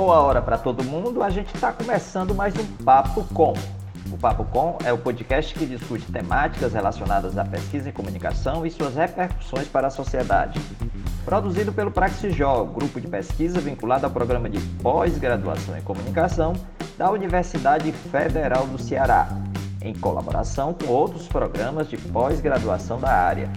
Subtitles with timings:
[0.00, 1.22] Boa hora para todo mundo.
[1.22, 3.52] A gente está começando mais um Papo Com.
[4.10, 8.70] O Papo Com é o podcast que discute temáticas relacionadas à pesquisa em comunicação e
[8.70, 10.58] suas repercussões para a sociedade.
[11.22, 16.54] Produzido pelo Praxijó, grupo de pesquisa vinculado ao programa de pós-graduação em comunicação
[16.96, 19.28] da Universidade Federal do Ceará,
[19.82, 23.50] em colaboração com outros programas de pós-graduação da área.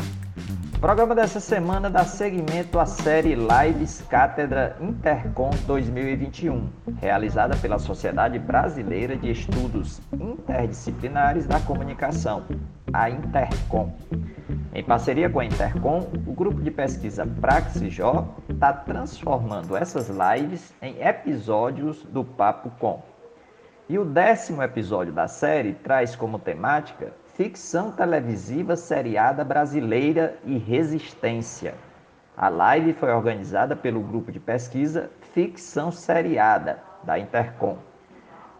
[0.83, 6.67] Programa dessa semana dá seguimento à série Lives Cátedra Intercom 2021,
[6.99, 12.43] realizada pela Sociedade Brasileira de Estudos Interdisciplinares da Comunicação,
[12.91, 13.93] a Intercom.
[14.73, 21.01] Em parceria com a Intercom, o grupo de pesquisa Praxijó está transformando essas lives em
[21.01, 23.01] episódios do Papo Com.
[23.87, 31.73] E o décimo episódio da série traz como temática Ficção televisiva seriada brasileira e resistência.
[32.37, 37.77] A live foi organizada pelo grupo de pesquisa Ficção Seriada, da Intercom.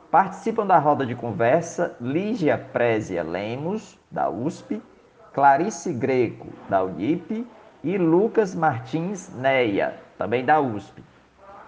[0.09, 4.81] Participam da roda de conversa Lígia Présia Lemos, da USP,
[5.33, 7.47] Clarice Greco, da Unip
[7.83, 11.03] e Lucas Martins Neia, também da USP.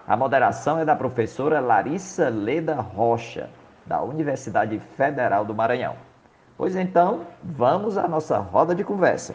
[0.08, 3.48] A moderação é da professora Larissa Leda Rocha,
[3.86, 6.05] da Universidade Federal do Maranhão.
[6.56, 9.34] Pois então, vamos à nossa roda de conversa.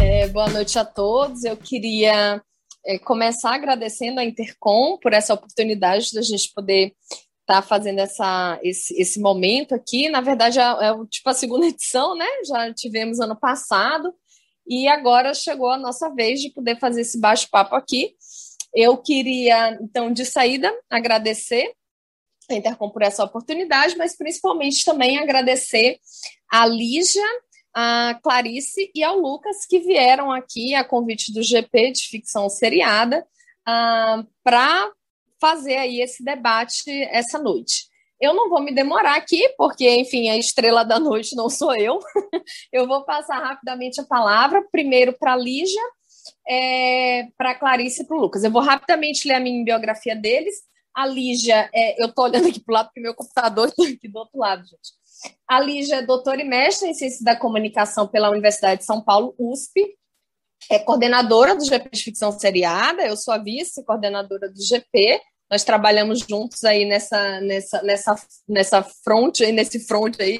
[0.00, 1.44] É, boa noite a todos.
[1.44, 2.42] Eu queria
[2.86, 6.94] é, começar agradecendo a Intercom por essa oportunidade da gente poder
[7.42, 10.08] estar tá fazendo essa, esse, esse momento aqui.
[10.08, 12.26] Na verdade, é, é tipo a segunda edição, né?
[12.46, 14.14] Já tivemos ano passado.
[14.66, 18.14] E agora chegou a nossa vez de poder fazer esse bate-papo aqui.
[18.74, 21.72] Eu queria, então, de saída, agradecer
[22.50, 25.98] a Intercom por essa oportunidade, mas principalmente também agradecer
[26.50, 27.24] a Lígia,
[27.74, 33.20] a Clarice e ao Lucas, que vieram aqui a convite do GP de ficção seriada
[33.20, 33.24] uh,
[33.66, 34.92] ah, para
[35.40, 37.90] fazer aí esse debate essa noite.
[38.20, 41.98] Eu não vou me demorar aqui, porque, enfim, a estrela da noite não sou eu.
[42.72, 45.82] eu vou passar rapidamente a palavra, primeiro para a Lígia,
[46.48, 48.44] é, para Clarice e para o Lucas.
[48.44, 50.54] Eu vou rapidamente ler a minha biografia deles.
[50.94, 54.08] A Lígia, é, eu estou olhando aqui para o lado porque meu computador está aqui
[54.08, 55.02] do outro lado, gente.
[55.48, 59.34] A Lígia é doutora e mestre em Ciência da Comunicação pela Universidade de São Paulo,
[59.38, 59.96] USP.
[60.70, 65.20] É coordenadora do GP de Ficção Seriada, eu sou a vice-coordenadora do GP.
[65.50, 68.14] Nós trabalhamos juntos aí nessa, nessa, nessa,
[68.48, 70.38] nessa front, nesse front aí.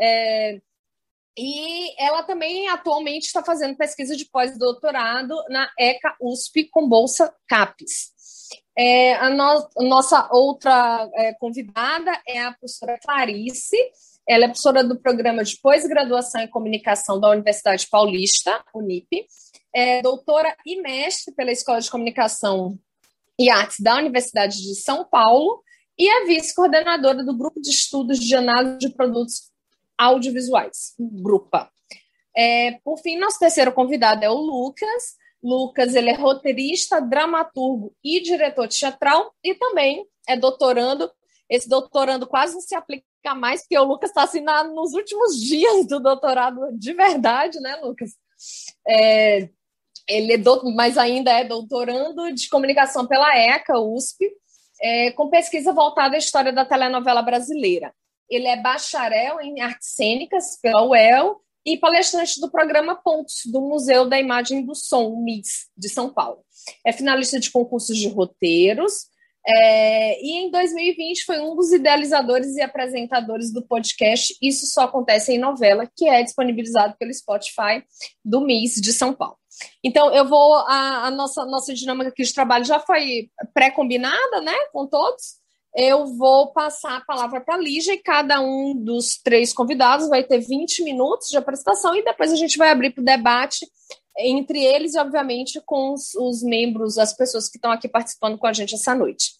[0.00, 0.60] É,
[1.38, 8.12] e ela também atualmente está fazendo pesquisa de pós-doutorado na ECA USP com bolsa CAPES.
[8.76, 13.76] É, a, no, nossa outra é, convidada é a professora Clarice.
[14.28, 19.06] Ela é professora do programa de pós-graduação em comunicação da Universidade Paulista, Unip,
[19.72, 22.76] é doutora e mestre pela Escola de Comunicação
[23.38, 25.62] e Artes da Universidade de São Paulo
[25.96, 29.50] e é vice-coordenadora do Grupo de Estudos de Análise de Produtos
[29.98, 31.70] audiovisuais, Grupa.
[32.36, 35.16] É, por fim, nosso terceiro convidado é o Lucas.
[35.42, 41.10] Lucas, ele é roteirista, dramaturgo e diretor teatral e também é doutorando.
[41.50, 43.04] Esse doutorando quase não se aplica
[43.34, 47.76] mais, porque o Lucas está assim na, nos últimos dias do doutorado de verdade, né,
[47.76, 48.12] Lucas?
[48.86, 49.48] É,
[50.08, 50.38] ele é
[50.74, 54.30] mas ainda é doutorando de comunicação pela ECA, USP,
[54.80, 57.92] é, com pesquisa voltada à história da telenovela brasileira.
[58.28, 64.08] Ele é bacharel em artes cênicas pela UEL e palestrante do programa Pontos, do Museu
[64.08, 66.44] da Imagem do Som, MIS, de São Paulo.
[66.84, 69.08] É finalista de concursos de roteiros,
[69.50, 75.32] é, e em 2020 foi um dos idealizadores e apresentadores do podcast Isso Só Acontece
[75.32, 77.82] em Novela, que é disponibilizado pelo Spotify
[78.22, 79.38] do MIS de São Paulo.
[79.82, 80.54] Então, eu vou.
[80.54, 85.38] A, a nossa, nossa dinâmica aqui de trabalho já foi pré-combinada, né, com todos
[85.80, 90.24] eu vou passar a palavra para a Lígia e cada um dos três convidados vai
[90.24, 93.64] ter 20 minutos de apresentação e depois a gente vai abrir para o debate
[94.18, 98.48] entre eles e, obviamente, com os, os, membros, as pessoas que estão aqui participando com
[98.48, 99.30] a gente essa noite.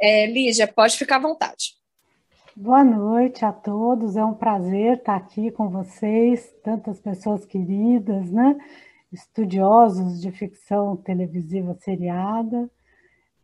[0.00, 1.74] É, Lígia, pode ficar à vontade.
[2.56, 8.56] Boa noite a todos, é um prazer estar aqui com vocês, tantas pessoas queridas, né?
[9.12, 12.70] Estudiosos de ficção televisiva seriada.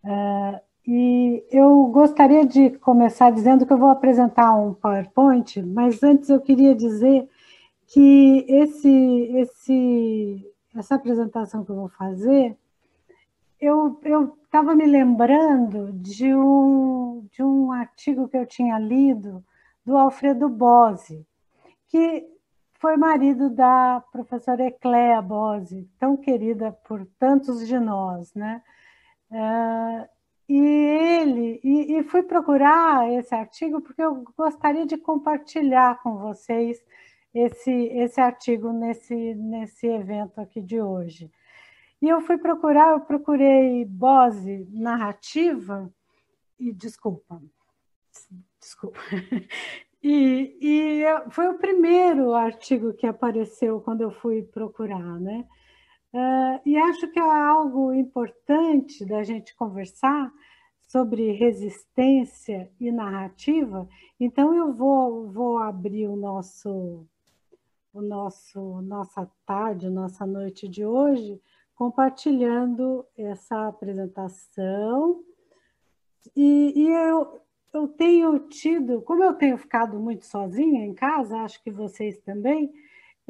[0.02, 6.28] Uh, e eu gostaria de começar dizendo que eu vou apresentar um PowerPoint, mas antes
[6.28, 7.28] eu queria dizer
[7.87, 8.90] que esse,
[9.37, 12.58] esse, essa apresentação que eu vou fazer,
[13.60, 14.00] eu
[14.44, 19.44] estava me lembrando de um, de um artigo que eu tinha lido
[19.86, 21.25] do Alfredo Bose,
[21.86, 22.26] que
[22.81, 28.60] foi marido da professora Ecléa Bose, tão querida por tantos de nós, né?
[29.31, 30.19] Uh,
[30.52, 36.85] e ele, e, e, fui procurar esse artigo porque eu gostaria de compartilhar com vocês
[37.32, 41.31] esse, esse artigo nesse, nesse evento aqui de hoje.
[42.02, 45.88] E eu fui procurar, eu procurei Bose narrativa,
[46.58, 47.41] e desculpa,
[48.61, 48.99] desculpa.
[50.03, 55.46] E, e foi o primeiro artigo que apareceu quando eu fui procurar, né?
[56.12, 60.32] Uh, e acho que é algo importante da gente conversar
[60.90, 63.88] sobre resistência e narrativa.
[64.18, 67.06] Então eu vou, vou abrir o nosso,
[67.92, 71.40] o nosso nossa tarde, nossa noite de hoje,
[71.76, 75.22] compartilhando essa apresentação.
[76.34, 77.40] E, e eu,
[77.72, 82.72] eu tenho tido, como eu tenho ficado muito sozinha em casa, acho que vocês também,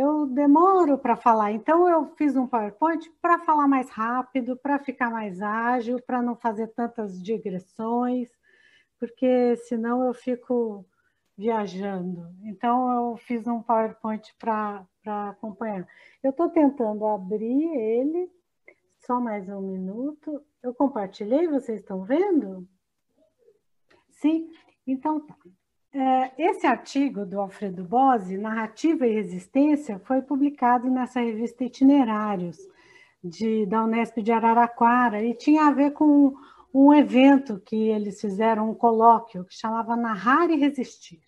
[0.00, 1.52] eu demoro para falar.
[1.52, 6.34] Então, eu fiz um PowerPoint para falar mais rápido, para ficar mais ágil, para não
[6.34, 8.30] fazer tantas digressões,
[8.98, 10.86] porque senão eu fico
[11.36, 12.34] viajando.
[12.44, 14.86] Então, eu fiz um PowerPoint para
[15.28, 15.86] acompanhar.
[16.22, 18.30] Eu estou tentando abrir ele,
[19.00, 20.42] só mais um minuto.
[20.62, 22.66] Eu compartilhei, vocês estão vendo?
[24.10, 24.50] Sim?
[24.86, 25.36] Então tá.
[25.92, 32.58] É, esse artigo do Alfredo Bose, Narrativa e Resistência, foi publicado nessa revista Itinerários,
[33.22, 36.34] de, da Unesp de Araraquara, e tinha a ver com
[36.72, 41.20] um evento que eles fizeram, um colóquio, que chamava Narrar e Resistir.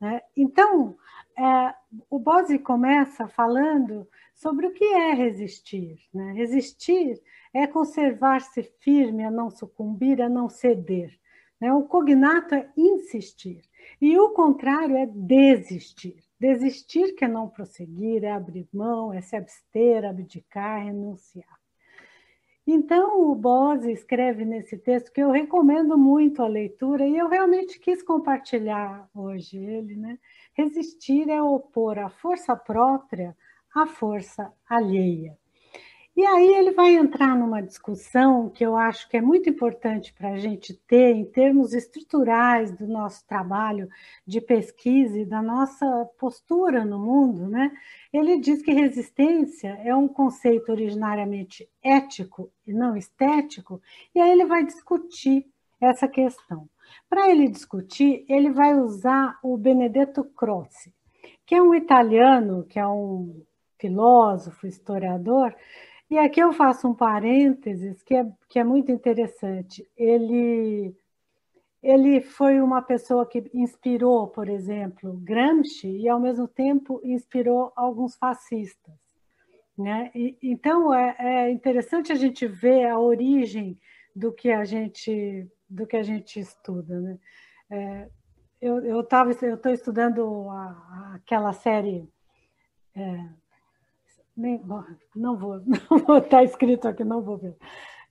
[0.00, 0.20] Né?
[0.36, 0.96] Então,
[1.38, 1.74] é,
[2.10, 5.98] o Bose começa falando sobre o que é resistir.
[6.12, 6.32] Né?
[6.32, 7.20] Resistir
[7.54, 11.18] é conservar-se firme, a não sucumbir, a não ceder.
[11.60, 11.72] Né?
[11.72, 13.62] O cognato é insistir,
[14.00, 16.16] e o contrário é desistir.
[16.38, 21.60] Desistir que é não prosseguir, é abrir mão, é se abster, abdicar, renunciar.
[22.66, 27.80] Então, o Bose escreve nesse texto que eu recomendo muito a leitura e eu realmente
[27.80, 30.18] quis compartilhar hoje ele, né?
[30.54, 33.36] Resistir é opor a força própria
[33.74, 35.36] à força alheia.
[36.20, 40.32] E aí ele vai entrar numa discussão que eu acho que é muito importante para
[40.32, 43.88] a gente ter em termos estruturais do nosso trabalho
[44.26, 45.86] de pesquisa e da nossa
[46.18, 47.72] postura no mundo, né?
[48.12, 53.80] Ele diz que resistência é um conceito originariamente ético e não estético,
[54.14, 55.46] e aí ele vai discutir
[55.80, 56.68] essa questão.
[57.08, 60.92] Para ele discutir, ele vai usar o Benedetto Croce,
[61.46, 63.42] que é um italiano, que é um
[63.78, 65.56] filósofo, historiador,
[66.10, 69.88] e aqui eu faço um parênteses que é, que é muito interessante.
[69.96, 70.92] Ele,
[71.80, 78.16] ele foi uma pessoa que inspirou, por exemplo, Gramsci e, ao mesmo tempo, inspirou alguns
[78.16, 78.94] fascistas.
[79.78, 80.10] Né?
[80.14, 83.78] E, então, é, é interessante a gente ver a origem
[84.14, 87.00] do que a gente, do que a gente estuda.
[87.00, 87.18] Né?
[87.70, 88.08] É,
[88.60, 92.08] eu eu estou estudando a, aquela série
[92.96, 93.28] é,
[94.40, 94.60] nem,
[95.14, 97.56] não vou, não vou estar tá escrito aqui, não vou ver.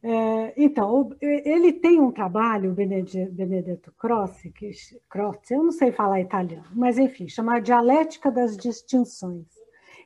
[0.02, 4.72] É, então, ele tem um trabalho, o Benedetto Crossi, que,
[5.10, 9.48] Crossi, eu não sei falar italiano, mas enfim, chama Dialética das Distinções.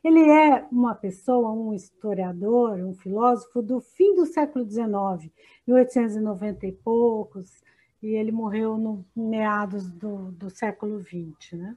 [0.02, 5.32] Ele é uma pessoa, um historiador, um filósofo do fim do século XIX,
[5.66, 7.62] 1890 e poucos,
[8.02, 11.52] e ele morreu no meados do, do século XX.
[11.52, 11.76] Né?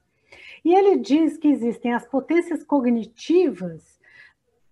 [0.65, 3.96] E ele diz que existem as potências cognitivas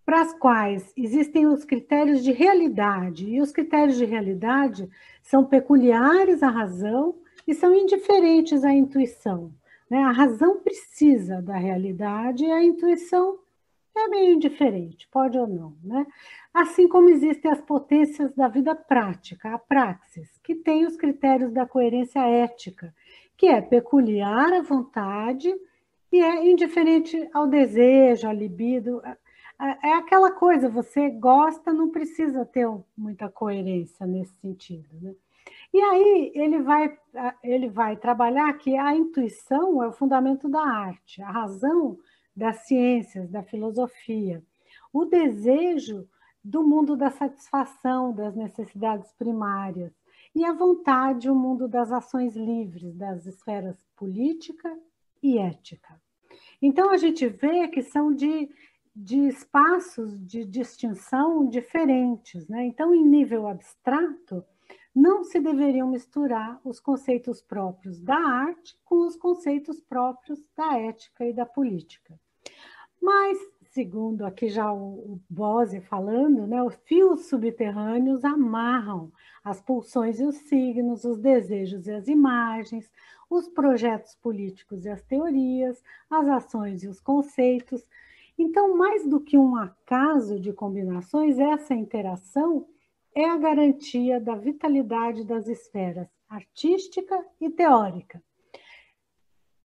[0.06, 4.88] para as quais existem os critérios de realidade, e os critérios de realidade
[5.24, 7.16] são peculiares à razão
[7.48, 9.52] e são indiferentes à intuição.
[9.90, 9.98] Né?
[10.04, 13.40] A razão precisa da realidade e a intuição
[13.98, 15.74] é meio indiferente, pode ou não.
[15.84, 16.06] Né?
[16.54, 21.66] Assim como existem as potências da vida prática, a praxis, que tem os critérios da
[21.66, 22.94] coerência ética,
[23.38, 25.54] que é peculiar à vontade
[26.12, 29.02] e é indiferente ao desejo, à libido,
[29.60, 34.88] é, é aquela coisa, você gosta, não precisa ter muita coerência nesse sentido.
[35.02, 35.16] Né?
[35.74, 36.98] E aí ele vai,
[37.44, 41.98] ele vai trabalhar que a intuição é o fundamento da arte, a razão
[42.36, 44.44] das ciências, da filosofia,
[44.92, 46.08] o desejo
[46.44, 49.92] do mundo da satisfação das necessidades primárias
[50.36, 54.78] e a vontade, o mundo das ações livres, das esferas política
[55.24, 56.00] e ética.
[56.62, 58.50] Então a gente vê que são de
[58.96, 62.48] de espaços de distinção diferentes.
[62.48, 62.66] Né?
[62.66, 64.44] Então, em nível abstrato,
[64.96, 71.26] não se deveriam misturar os conceitos próprios da arte com os conceitos próprios da ética
[71.26, 72.18] e da política.
[73.02, 79.12] Mas, segundo aqui já o, Bose falando, né, os fios subterrâneos amarram
[79.44, 82.90] as pulsões e os signos, os desejos e as imagens,
[83.30, 87.86] os projetos políticos e as teorias, as ações e os conceitos.
[88.38, 92.68] Então, mais do que um acaso de combinações, essa interação
[93.14, 98.22] é a garantia da vitalidade das esferas artística e teórica.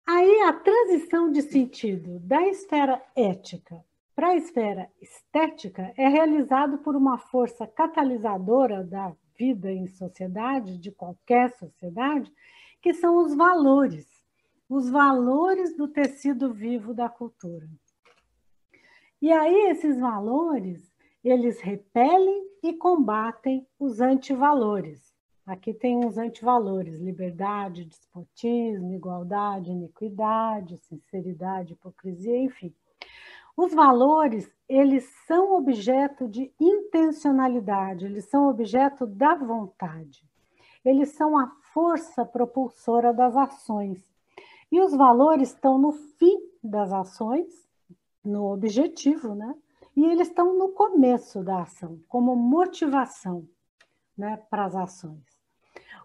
[0.06, 6.94] Aí a transição de sentido da esfera ética para a esfera estética é realizado por
[6.94, 12.30] uma força catalisadora da vida em sociedade, de qualquer sociedade,
[12.80, 14.06] que são os valores,
[14.68, 17.68] os valores do tecido vivo da cultura.
[19.22, 25.14] E aí esses valores, eles repelem e combatem os antivalores.
[25.46, 32.74] Aqui tem uns antivalores: liberdade, despotismo, igualdade, iniquidade, sinceridade, hipocrisia, enfim.
[33.56, 40.26] Os valores, eles são objeto de intencionalidade, eles são objeto da vontade.
[40.84, 44.02] Eles são a força propulsora das ações.
[44.70, 47.70] E os valores estão no fim das ações,
[48.24, 49.54] no objetivo, né?
[49.94, 53.46] E eles estão no começo da ação, como motivação
[54.16, 55.42] né, para as ações.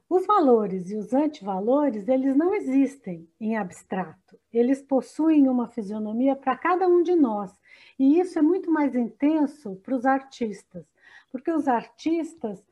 [0.10, 4.40] Os valores e os antivalores, eles não existem em abstrato.
[4.54, 7.52] Eles possuem uma fisionomia para cada um de nós.
[8.00, 10.86] E isso é muito mais intenso para os artistas,
[11.30, 12.64] porque os artistas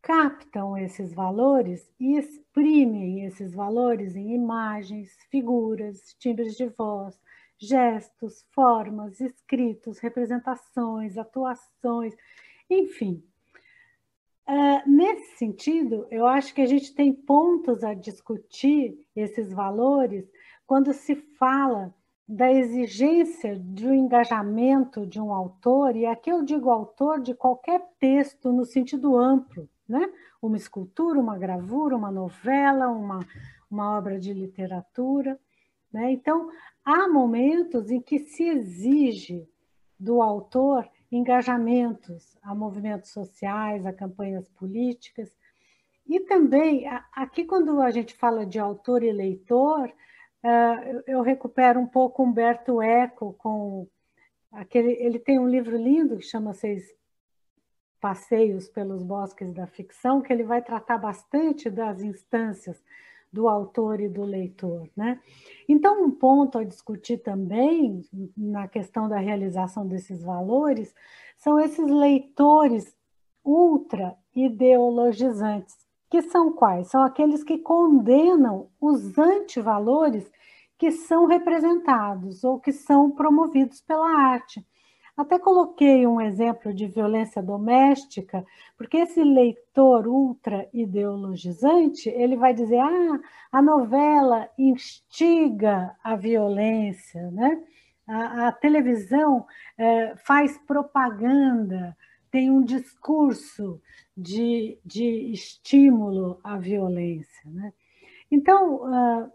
[0.00, 7.20] captam esses valores e exprimem esses valores em imagens, figuras, timbres de voz,
[7.60, 12.14] gestos, formas, escritos, representações, atuações,
[12.68, 13.22] enfim.
[14.48, 20.28] Uh, nesse sentido, eu acho que a gente tem pontos a discutir esses valores
[20.66, 21.94] quando se fala
[22.26, 27.82] da exigência de um engajamento de um autor, e aqui eu digo autor de qualquer
[27.98, 30.08] texto no sentido amplo, né?
[30.40, 33.18] Uma escultura, uma gravura, uma novela, uma,
[33.68, 35.38] uma obra de literatura.
[35.92, 36.12] Né?
[36.12, 36.50] Então,
[36.84, 39.48] há momentos em que se exige
[39.98, 45.30] do autor engajamentos a movimentos sociais, a campanhas políticas.
[46.06, 49.92] E também, aqui, quando a gente fala de autor e leitor,
[50.42, 53.86] eh, eu recupero um pouco Humberto Eco com
[54.52, 54.92] aquele.
[54.92, 56.84] Ele tem um livro lindo que chama Seis
[58.00, 62.82] Passeios pelos Bosques da Ficção, que ele vai tratar bastante das instâncias
[63.32, 64.88] do autor e do leitor.
[64.96, 65.20] Né?
[65.68, 68.02] Então, um ponto a discutir também
[68.36, 70.94] na questão da realização desses valores
[71.36, 72.94] são esses leitores
[73.44, 75.76] ultra ideologizantes,
[76.10, 76.88] que são quais?
[76.88, 80.30] São aqueles que condenam os antivalores
[80.76, 84.66] que são representados ou que são promovidos pela arte.
[85.16, 88.44] Até coloquei um exemplo de violência doméstica,
[88.76, 93.20] porque esse leitor ultra ideologizante, ele vai dizer: "Ah,
[93.52, 97.62] a novela instiga a violência, né?
[98.06, 101.96] A, a televisão é, faz propaganda,
[102.30, 103.80] tem um discurso
[104.16, 107.72] de, de estímulo à violência, né?
[108.30, 109.32] Então, uh,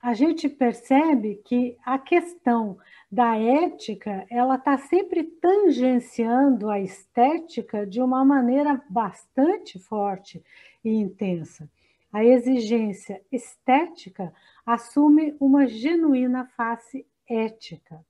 [0.00, 2.76] a gente percebe que a questão
[3.12, 10.42] da ética, ela está sempre tangenciando a estética de uma maneira bastante forte
[10.82, 11.68] e intensa.
[12.10, 14.32] A exigência estética
[14.64, 18.02] assume uma genuína face ética.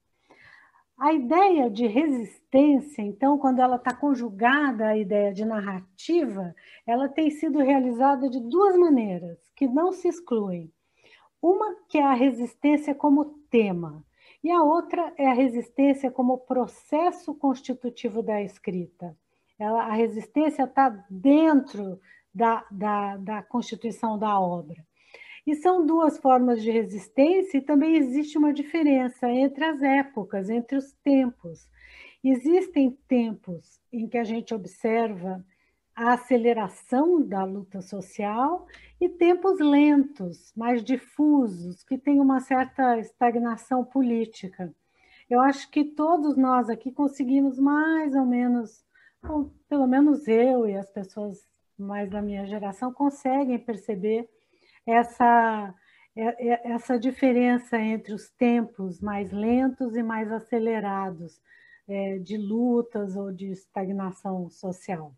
[0.97, 6.55] A ideia de resistência, então, quando ela está conjugada à ideia de narrativa,
[6.87, 10.73] ela tem sido realizada de duas maneiras, que não se excluem.
[11.43, 14.05] Uma que é a resistência como tema,
[14.43, 19.17] e a outra é a resistência como processo constitutivo da escrita.
[19.59, 22.01] Ela, a resistência está dentro
[22.35, 24.85] da, da, da constituição da obra.
[25.47, 30.77] E são duas formas de resistência, e também existe uma diferença entre as épocas, entre
[30.77, 31.69] os tempos.
[32.23, 35.45] Existem tempos em que a gente observa
[35.95, 38.67] a aceleração da luta social
[39.01, 44.75] e tempos lentos, mais difusos, que têm uma certa estagnação política.
[45.29, 48.85] Eu acho que todos nós aqui conseguimos mais ou menos,
[49.29, 51.47] ou pelo menos eu e as pessoas
[51.79, 54.29] mais da minha geração conseguem perceber
[54.87, 55.75] essa
[56.15, 61.41] é, é, essa diferença entre os tempos mais lentos e mais acelerados
[61.89, 65.15] é, de lutas ou de estagnação social.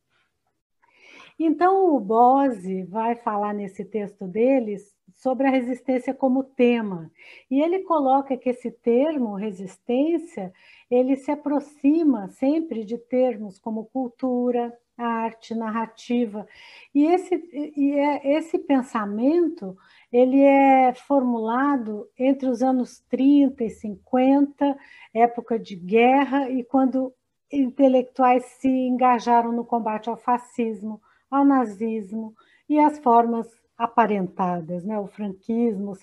[1.38, 7.10] Então, o Bose vai falar nesse texto deles sobre a resistência como tema.
[7.50, 10.52] E ele coloca que esse termo, resistência,
[10.90, 16.46] ele se aproxima sempre de termos como cultura, arte, narrativa.
[16.94, 17.34] E esse,
[17.76, 19.76] e é, esse pensamento
[20.12, 24.76] ele é formulado entre os anos 30 e 50,
[25.12, 27.12] época de guerra, e quando
[27.50, 31.00] intelectuais se engajaram no combate ao fascismo,
[31.30, 32.34] ao nazismo
[32.68, 34.98] e às formas aparentadas, né?
[34.98, 35.94] o franquismo, o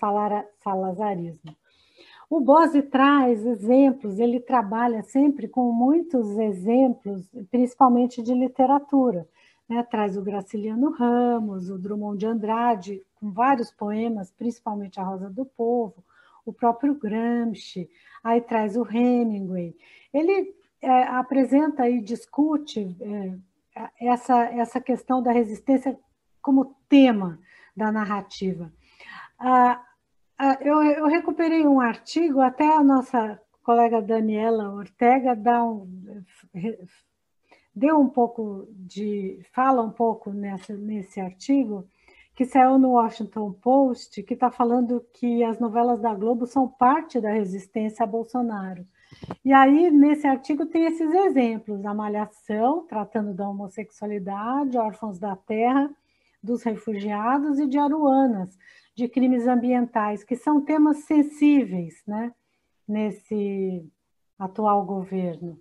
[0.62, 1.56] salazarismo.
[2.28, 9.28] O Bose traz exemplos, ele trabalha sempre com muitos exemplos, principalmente de literatura.
[9.68, 9.82] Né?
[9.82, 15.44] Traz o Graciliano Ramos, o Drummond de Andrade, com vários poemas, principalmente A Rosa do
[15.44, 16.02] Povo,
[16.44, 17.88] o próprio Gramsci,
[18.24, 19.76] aí traz o Hemingway.
[20.12, 23.34] Ele é, apresenta e discute é,
[24.00, 25.98] essa, essa questão da resistência
[26.40, 27.38] como tema
[27.76, 28.72] da narrativa.
[29.38, 29.80] Ah,
[30.60, 35.86] eu, eu, recuperei um artigo, até a nossa colega Daniela Ortega dá um,
[37.74, 39.40] deu um pouco de.
[39.52, 41.86] fala um pouco nessa, nesse artigo,
[42.34, 47.20] que saiu no Washington Post, que está falando que as novelas da Globo são parte
[47.20, 48.86] da resistência a Bolsonaro.
[49.44, 55.90] E aí, nesse artigo, tem esses exemplos: a Malhação, tratando da homossexualidade, Órfãos da Terra,
[56.42, 58.56] dos refugiados e de Aruanas,
[58.94, 62.32] de crimes ambientais, que são temas sensíveis né,
[62.86, 63.84] nesse
[64.38, 65.58] atual governo.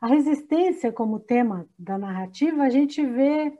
[0.00, 3.56] A resistência como tema da narrativa a gente vê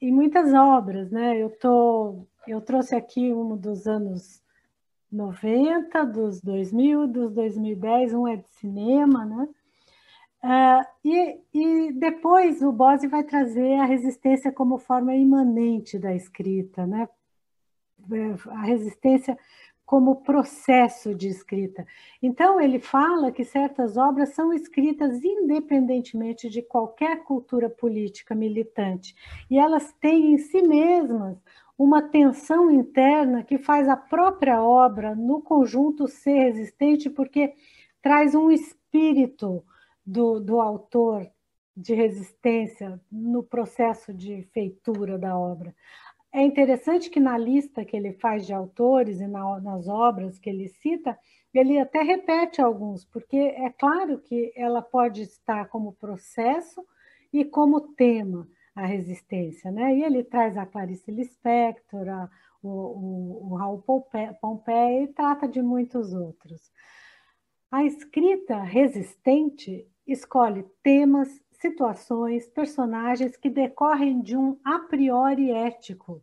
[0.00, 1.40] em muitas obras, né?
[1.40, 4.41] Eu, tô, eu trouxe aqui um dos anos
[5.12, 9.48] 90, dos 2000, dos 2010, um é de cinema, né?
[10.42, 16.84] Uh, e, e, depois o Bose vai trazer a resistência como forma imanente da escrita,
[16.84, 17.08] né?
[18.48, 19.38] a resistência
[19.84, 21.86] como processo de escrita.
[22.20, 29.14] Então, ele fala que certas obras são escritas independentemente de qualquer cultura política militante,
[29.50, 31.36] e elas têm em si mesmas
[31.82, 37.54] uma tensão interna que faz a própria obra, no conjunto, ser resistente, porque
[38.00, 39.64] traz um espírito
[40.06, 41.28] do, do autor
[41.76, 45.74] de resistência no processo de feitura da obra.
[46.32, 50.48] É interessante que na lista que ele faz de autores e na, nas obras que
[50.48, 51.18] ele cita,
[51.52, 56.86] ele até repete alguns, porque é claro que ela pode estar como processo
[57.32, 59.96] e como tema a resistência, né?
[59.96, 62.30] E ele traz a Clarice Lispector, a,
[62.62, 63.84] o, o, o Raul
[64.40, 66.70] Pompeia e trata de muitos outros.
[67.70, 76.22] A escrita resistente escolhe temas, situações, personagens que decorrem de um a priori ético,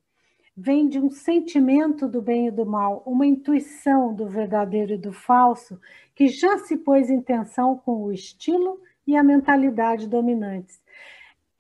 [0.55, 5.13] vem de um sentimento do bem e do mal, uma intuição do verdadeiro e do
[5.13, 5.79] falso,
[6.13, 10.81] que já se pôs em tensão com o estilo e a mentalidade dominantes.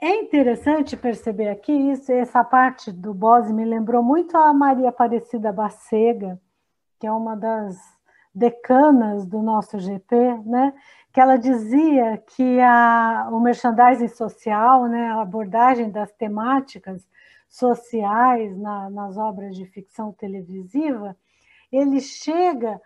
[0.01, 5.51] É interessante perceber aqui isso, essa parte do Bose me lembrou muito a Maria Aparecida
[5.51, 6.39] Bacega,
[6.97, 7.77] que é uma das
[8.33, 10.73] decanas do nosso GP, né?
[11.11, 17.05] que ela dizia que a, o merchandising social, né, a abordagem das temáticas
[17.49, 21.17] sociais na, nas obras de ficção televisiva,
[21.69, 22.79] ele chega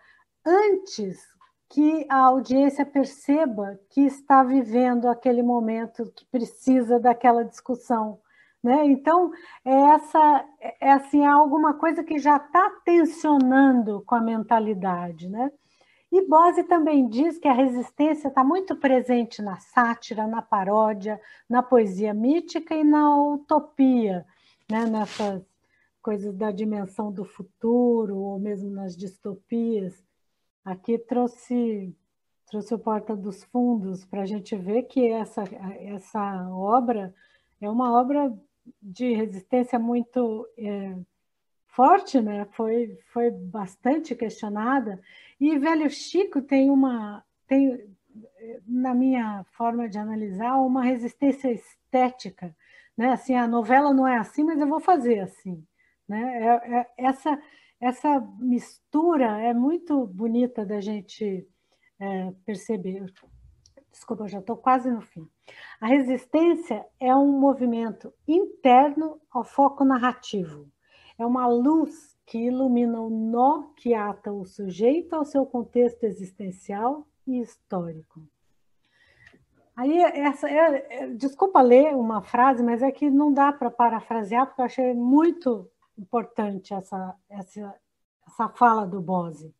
[0.44, 1.33] antes
[1.74, 8.20] que a audiência perceba que está vivendo aquele momento que precisa daquela discussão.
[8.62, 8.86] Né?
[8.86, 9.32] Então,
[9.64, 10.44] é essa
[10.80, 15.28] é, assim, é alguma coisa que já está tensionando com a mentalidade.
[15.28, 15.50] Né?
[16.12, 21.60] E Bose também diz que a resistência está muito presente na sátira, na paródia, na
[21.60, 24.24] poesia mítica e na utopia,
[24.70, 24.86] né?
[24.86, 25.42] nessas
[26.00, 30.04] coisas da dimensão do futuro, ou mesmo nas distopias.
[30.64, 31.94] Aqui trouxe,
[32.46, 35.42] trouxe o Porta dos Fundos para a gente ver que essa,
[35.80, 37.14] essa obra
[37.60, 38.32] é uma obra
[38.82, 40.96] de resistência muito é,
[41.66, 42.46] forte, né?
[42.52, 45.00] Foi, foi bastante questionada.
[45.40, 47.84] E Velho Chico tem uma, tem,
[48.66, 52.54] na minha forma de analisar, uma resistência estética,
[52.96, 53.12] né?
[53.12, 55.62] Assim, a novela não é assim, mas eu vou fazer assim,
[56.08, 56.42] né?
[56.42, 57.38] É, é, essa
[57.86, 61.46] essa mistura é muito bonita da gente
[62.00, 63.12] é, perceber.
[63.90, 65.28] Desculpa, já estou quase no fim.
[65.80, 70.68] A resistência é um movimento interno ao foco narrativo
[71.18, 77.06] é uma luz que ilumina o nó que ata o sujeito ao seu contexto existencial
[77.26, 78.22] e histórico.
[79.76, 84.46] Aí, essa, é, é, desculpa ler uma frase, mas é que não dá para parafrasear,
[84.46, 85.68] porque eu achei muito
[85.98, 87.74] importante essa, essa,
[88.26, 89.54] essa fala do Bose.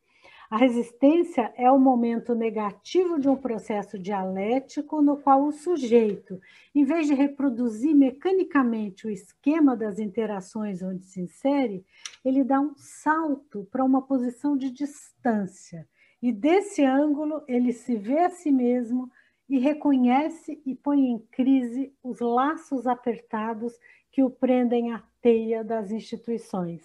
[0.49, 6.39] A resistência é o momento negativo de um processo dialético no qual o sujeito,
[6.73, 11.83] em vez de reproduzir mecanicamente o esquema das interações onde se insere,
[12.23, 15.87] ele dá um salto para uma posição de distância.
[16.21, 19.09] E desse ângulo ele se vê a si mesmo
[19.49, 23.73] e reconhece e põe em crise os laços apertados
[24.15, 26.81] que o prendem à teia das instituições.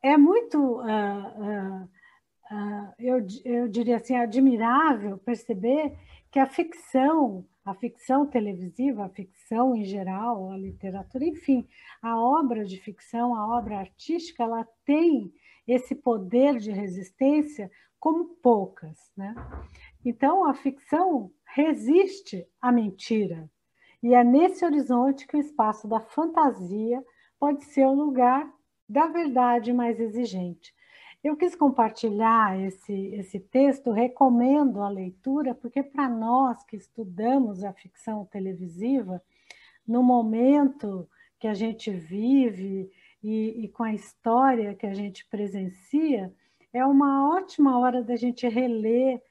[0.00, 0.58] É muito.
[0.78, 1.84] Uh, uh,
[2.52, 5.98] uh, eu, eu diria assim, admirável perceber
[6.30, 11.66] que a ficção, a ficção televisiva, a ficção em geral, a literatura, enfim,
[12.00, 15.32] a obra de ficção, a obra artística, ela tem
[15.66, 19.34] esse poder de resistência como poucas, né?
[20.04, 23.50] Então, a ficção resiste à mentira.
[24.02, 27.04] E é nesse horizonte que o espaço da fantasia
[27.38, 28.50] pode ser o lugar
[28.88, 30.74] da verdade mais exigente.
[31.22, 37.74] Eu quis compartilhar esse, esse texto, recomendo a leitura, porque para nós que estudamos a
[37.74, 39.22] ficção televisiva,
[39.86, 41.06] no momento
[41.38, 42.90] que a gente vive
[43.22, 46.32] e, e com a história que a gente presencia,
[46.72, 49.22] é uma ótima hora da gente reler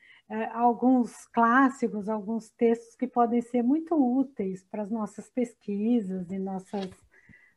[0.53, 6.89] alguns clássicos, alguns textos que podem ser muito úteis para as nossas pesquisas e nossas,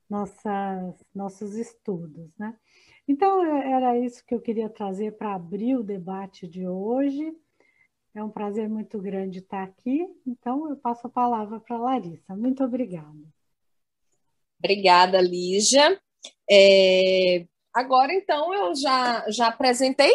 [0.09, 2.31] nossas, nossos estudos.
[2.39, 2.57] Né?
[3.07, 7.33] Então, é, era isso que eu queria trazer para abrir o debate de hoje.
[8.15, 10.07] É um prazer muito grande estar aqui.
[10.27, 12.35] Então, eu passo a palavra para a Larissa.
[12.35, 13.21] Muito obrigada.
[14.59, 16.01] Obrigada, Lígia.
[16.49, 20.13] É, agora, então, eu já, já apresentei,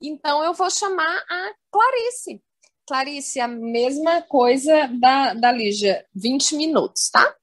[0.00, 2.42] então eu vou chamar a Clarice.
[2.86, 7.34] Clarice, a mesma coisa da, da Lígia, 20 minutos, tá?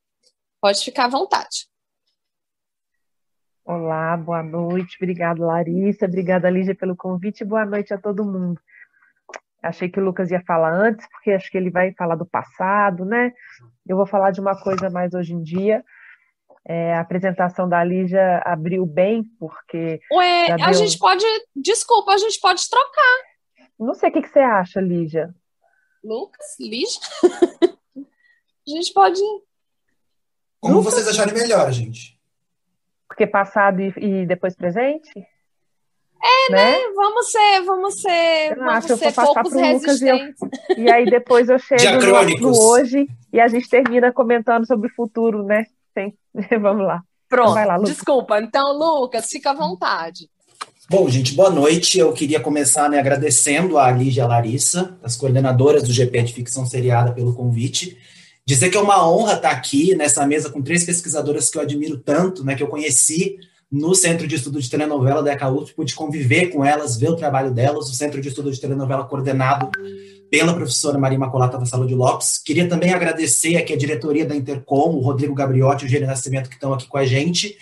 [0.62, 1.68] Pode ficar à vontade.
[3.66, 4.98] Olá, boa noite.
[4.98, 6.06] Obrigada, Larissa.
[6.06, 7.44] Obrigada, Lígia, pelo convite.
[7.44, 8.60] Boa noite a todo mundo.
[9.62, 13.06] Achei que o Lucas ia falar antes, porque acho que ele vai falar do passado,
[13.06, 13.32] né?
[13.88, 15.84] Eu vou falar de uma coisa mais hoje em dia.
[16.66, 20.00] É, a apresentação da Lígia abriu bem, porque.
[20.12, 20.74] Ué, a deu...
[20.74, 21.26] gente pode.
[21.56, 23.18] Desculpa, a gente pode trocar.
[23.78, 25.34] Não sei o que, que você acha, Lígia.
[26.04, 26.46] Lucas?
[26.60, 27.02] Lígia?
[27.98, 29.20] a gente pode.
[30.62, 30.94] Como Lucas?
[30.94, 32.18] vocês acharem melhor, gente.
[33.08, 35.12] Porque passado e, e depois presente?
[36.24, 36.72] É, né?
[36.72, 36.78] né?
[36.96, 40.42] Vamos ser, vamos ser, eu vamos ser poucos resistentes.
[40.42, 44.66] E, eu, e, aí depois eu chego no, no, hoje e a gente termina comentando
[44.66, 45.66] sobre o futuro, né?
[46.62, 47.02] Vamos lá.
[47.30, 48.40] Pronto, então lá, desculpa.
[48.40, 50.30] Então, Lucas, fica à vontade.
[50.90, 51.98] Bom, gente, boa noite.
[51.98, 56.34] Eu queria começar né, agradecendo a Lígia e a Larissa, as coordenadoras do GP de
[56.34, 57.98] Ficção Seriada, pelo convite.
[58.46, 61.98] Dizer que é uma honra estar aqui nessa mesa com três pesquisadoras que eu admiro
[61.98, 63.38] tanto, né, que eu conheci
[63.72, 67.52] no Centro de Estudo de Telenovela da ECAUSP, pude conviver com elas, ver o trabalho
[67.52, 69.72] delas, o Centro de Estudo de Telenovela coordenado
[70.34, 72.40] pela professora Maria Imaculata da Sala de Lopes.
[72.40, 76.50] Queria também agradecer aqui a diretoria da Intercom, o Rodrigo Gabriotti e o Gênio Nascimento
[76.50, 77.56] que estão aqui com a gente.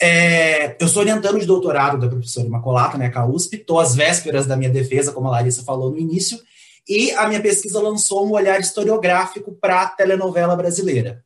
[0.00, 4.56] É, eu sou orientando de doutorado da professora Imaculata, né, CAUSP, estou às vésperas da
[4.56, 6.40] minha defesa, como a Larissa falou no início,
[6.88, 11.22] e a minha pesquisa lançou um olhar historiográfico para a telenovela brasileira.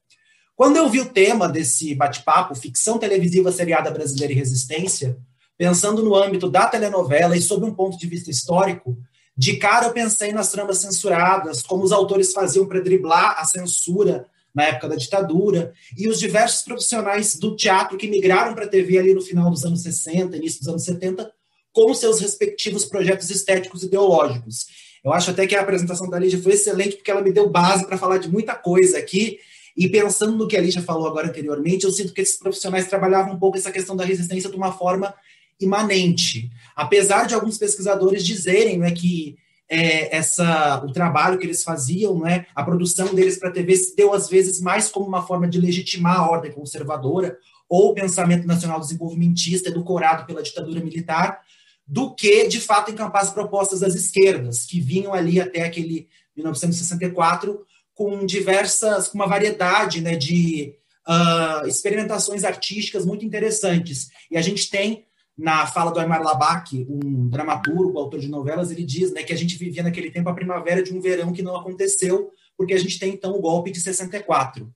[0.55, 5.17] Quando eu vi o tema desse bate-papo, ficção televisiva seriada brasileira e resistência,
[5.57, 8.95] pensando no âmbito da telenovela e sob um ponto de vista histórico,
[9.37, 14.27] de cara eu pensei nas tramas censuradas, como os autores faziam para driblar a censura
[14.55, 18.97] na época da ditadura, e os diversos profissionais do teatro que migraram para a TV
[18.97, 21.31] ali no final dos anos 60, início dos anos 70,
[21.71, 24.67] com seus respectivos projetos estéticos ideológicos.
[25.05, 27.87] Eu acho até que a apresentação da Lígia foi excelente, porque ela me deu base
[27.87, 29.39] para falar de muita coisa aqui.
[29.77, 33.35] E pensando no que a Lígia falou agora anteriormente, eu sinto que esses profissionais trabalhavam
[33.35, 35.15] um pouco essa questão da resistência de uma forma
[35.61, 36.51] imanente.
[36.75, 39.37] Apesar de alguns pesquisadores dizerem né, que
[39.69, 43.97] é, essa, o trabalho que eles faziam, né, a produção deles para a TV se
[43.97, 47.37] deu às vezes mais como uma forma de legitimar a ordem conservadora
[47.69, 51.41] ou o pensamento nacional desenvolvimentista edulcorado pela ditadura militar,
[51.87, 57.65] do que, de fato, encampar as propostas das esquerdas, que vinham ali até aquele 1964
[57.95, 60.75] com diversas, com uma variedade né, de
[61.09, 64.09] uh, experimentações artísticas muito interessantes.
[64.31, 68.85] E a gente tem, na fala do Aymar Labak, um dramaturgo, autor de novelas, ele
[68.85, 71.55] diz né, que a gente vivia naquele tempo a primavera de um verão que não
[71.55, 74.73] aconteceu, porque a gente tem, então, o golpe de 64.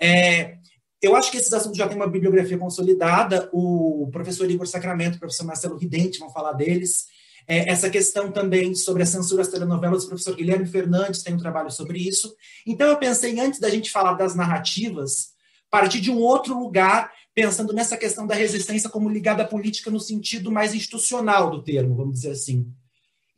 [0.00, 0.56] É,
[1.00, 3.48] eu acho que esses assuntos já têm uma bibliografia consolidada.
[3.52, 7.06] O professor Igor Sacramento, o professor Marcelo Ridente vão falar deles.
[7.46, 11.38] É, essa questão também sobre a censura das telenovelas, o professor Guilherme Fernandes tem um
[11.38, 12.34] trabalho sobre isso.
[12.66, 15.30] Então, eu pensei, antes da gente falar das narrativas,
[15.70, 20.00] partir de um outro lugar pensando nessa questão da resistência como ligada à política no
[20.00, 22.66] sentido mais institucional do termo, vamos dizer assim.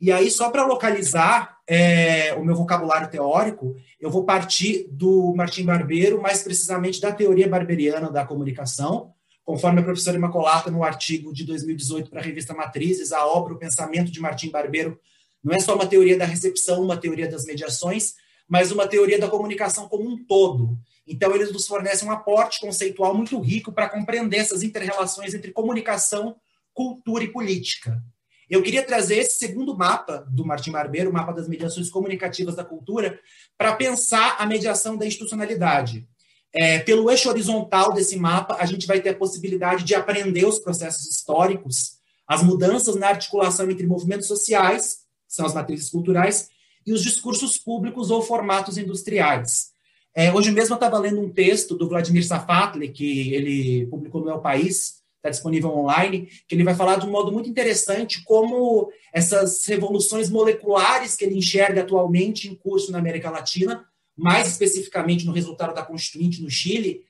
[0.01, 5.63] E aí, só para localizar é, o meu vocabulário teórico, eu vou partir do Martim
[5.63, 9.13] Barbeiro, mais precisamente da teoria barberiana da comunicação,
[9.45, 13.57] conforme a professora Imacolata, no artigo de 2018 para a revista Matrizes, a obra O
[13.57, 14.99] Pensamento de Martim Barbeiro
[15.43, 18.15] não é só uma teoria da recepção, uma teoria das mediações,
[18.47, 20.77] mas uma teoria da comunicação como um todo.
[21.07, 26.35] Então, eles nos fornecem um aporte conceitual muito rico para compreender essas interrelações entre comunicação,
[26.73, 28.01] cultura e política.
[28.49, 32.63] Eu queria trazer esse segundo mapa do Martim Barbeiro, o mapa das mediações comunicativas da
[32.63, 33.19] cultura,
[33.57, 36.07] para pensar a mediação da institucionalidade.
[36.53, 40.59] É, pelo eixo horizontal desse mapa, a gente vai ter a possibilidade de aprender os
[40.59, 46.49] processos históricos, as mudanças na articulação entre movimentos sociais, são as matrizes culturais,
[46.85, 49.72] e os discursos públicos ou formatos industriais.
[50.15, 54.29] É, hoje mesmo eu estava lendo um texto do Vladimir Safatli, que ele publicou no
[54.29, 58.91] El País, está disponível online, que ele vai falar de um modo muito interessante como
[59.11, 65.31] essas revoluções moleculares que ele enxerga atualmente em curso na América Latina, mais especificamente no
[65.31, 67.01] resultado da Constituinte no Chile,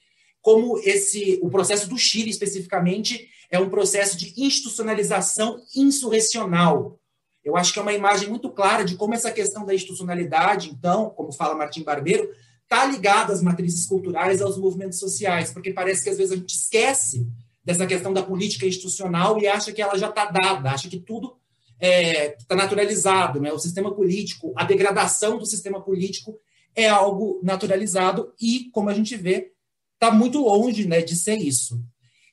[0.42, 7.00] como esse o processo do Chile especificamente é um processo de institucionalização insurrecional.
[7.44, 11.10] Eu acho que é uma imagem muito clara de como essa questão da institucionalidade, então,
[11.10, 12.30] como fala Martim Barbeiro,
[12.74, 16.56] está ligada às matrizes culturais, aos movimentos sociais, porque parece que às vezes a gente
[16.56, 17.28] esquece
[17.64, 21.38] dessa questão da política institucional e acha que ela já está dada, acha que tudo
[21.80, 23.54] está é, tá naturalizado, né?
[23.54, 26.38] O sistema político, a degradação do sistema político
[26.76, 29.52] é algo naturalizado e, como a gente vê,
[29.94, 31.80] está muito longe né, de ser isso.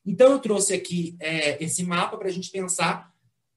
[0.04, 3.10] Então, eu trouxe aqui é, esse mapa para a gente pensar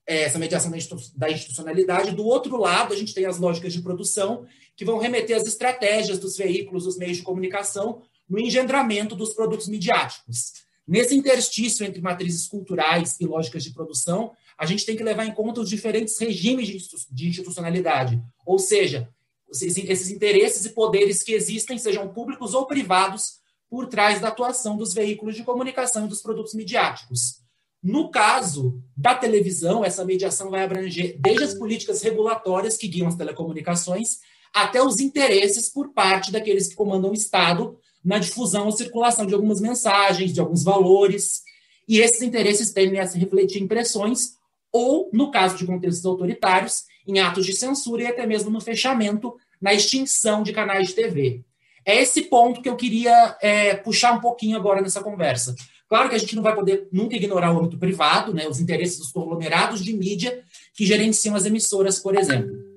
[0.06, 0.72] é, essa mediação
[1.16, 2.12] da institucionalidade.
[2.12, 6.20] Do outro lado, a gente tem as lógicas de produção, que vão remeter às estratégias
[6.20, 10.54] dos veículos, dos meios de comunicação, no engendramento dos produtos midiáticos.
[10.88, 15.34] Nesse interstício entre matrizes culturais e lógicas de produção, a gente tem que levar em
[15.34, 16.68] conta os diferentes regimes
[17.10, 19.10] de institucionalidade, ou seja,
[19.50, 24.94] esses interesses e poderes que existem, sejam públicos ou privados, por trás da atuação dos
[24.94, 27.42] veículos de comunicação e dos produtos midiáticos.
[27.82, 33.16] No caso da televisão, essa mediação vai abranger desde as políticas regulatórias que guiam as
[33.16, 34.20] telecomunicações
[34.54, 39.34] até os interesses por parte daqueles que comandam o Estado na difusão ou circulação de
[39.34, 41.42] algumas mensagens, de alguns valores,
[41.88, 44.38] e esses interesses tendem a se refletir em pressões
[44.72, 49.36] ou, no caso de contextos autoritários, em atos de censura e até mesmo no fechamento,
[49.62, 51.42] na extinção de canais de TV.
[51.86, 55.56] É esse ponto que eu queria é, puxar um pouquinho agora nessa conversa.
[55.88, 58.98] Claro que a gente não vai poder nunca ignorar o âmbito privado, né, os interesses
[58.98, 62.73] dos conglomerados de mídia que gerenciam as emissoras, por exemplo.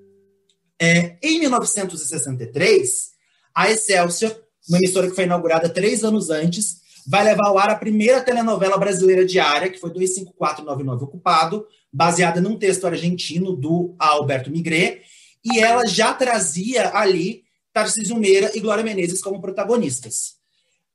[0.80, 3.10] É, em 1963,
[3.54, 7.76] a Excelsior uma emissora que foi inaugurada três anos antes, vai levar ao ar a
[7.76, 15.02] primeira telenovela brasileira diária, que foi 25499 Ocupado, baseada num texto argentino do Alberto Migré,
[15.44, 20.34] e ela já trazia ali Tarcísio Meira e Glória Menezes como protagonistas.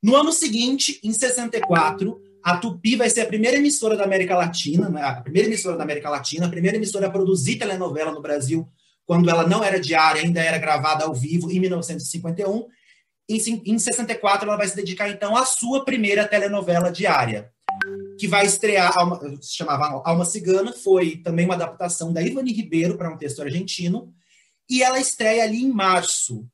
[0.04, 4.90] No ano seguinte, em 64, a Tupi vai ser a primeira emissora da América Latina,
[4.90, 8.68] né, a primeira emissora da América Latina, a primeira emissora a produzir telenovela no Brasil,
[9.12, 12.66] quando ela não era diária, ainda era gravada ao vivo, em 1951,
[13.28, 17.52] em, em 64, ela vai se dedicar, então, à sua primeira telenovela diária,
[18.18, 18.94] que vai estrear,
[19.42, 24.14] se chamava Alma Cigana, foi também uma adaptação da Ivani Ribeiro para um texto argentino,
[24.70, 26.48] e ela estreia ali em março.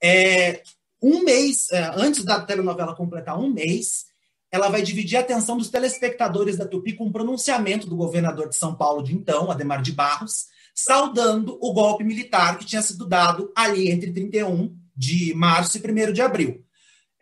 [0.00, 0.62] É,
[1.02, 4.04] um mês, é, antes da telenovela completar um mês,
[4.52, 8.54] ela vai dividir a atenção dos telespectadores da Tupi com um pronunciamento do governador de
[8.54, 13.50] São Paulo de então, Ademar de Barros, saudando o golpe militar que tinha sido dado
[13.56, 16.62] ali entre 31 de março e 1 de abril.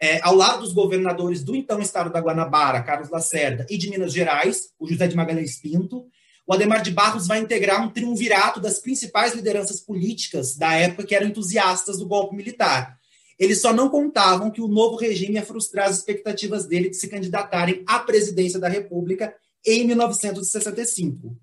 [0.00, 4.12] É, ao lado dos governadores do então estado da Guanabara, Carlos Lacerda, e de Minas
[4.12, 6.06] Gerais, o José de Magalhães Pinto,
[6.46, 11.14] o Ademar de Barros vai integrar um triunvirato das principais lideranças políticas da época que
[11.14, 12.98] eram entusiastas do golpe militar.
[13.38, 17.08] Eles só não contavam que o novo regime ia frustrar as expectativas dele de se
[17.08, 21.36] candidatarem à presidência da República em 1965.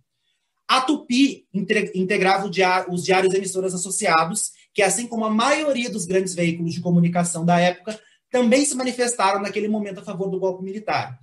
[0.72, 1.46] A Tupi
[1.94, 2.48] integrava
[2.90, 7.60] os diários emissoras associados que, assim como a maioria dos grandes veículos de comunicação da
[7.60, 11.20] época, também se manifestaram naquele momento a favor do golpe militar.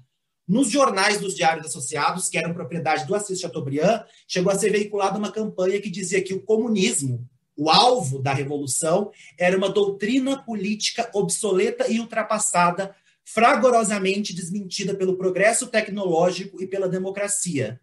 [0.46, 5.18] Nos jornais dos diários associados, que eram propriedade do Assis Chateaubriand, chegou a ser veiculada
[5.18, 11.10] uma campanha que dizia que o comunismo, o alvo da revolução, era uma doutrina política
[11.14, 17.80] obsoleta e ultrapassada, fragorosamente desmentida pelo progresso tecnológico e pela democracia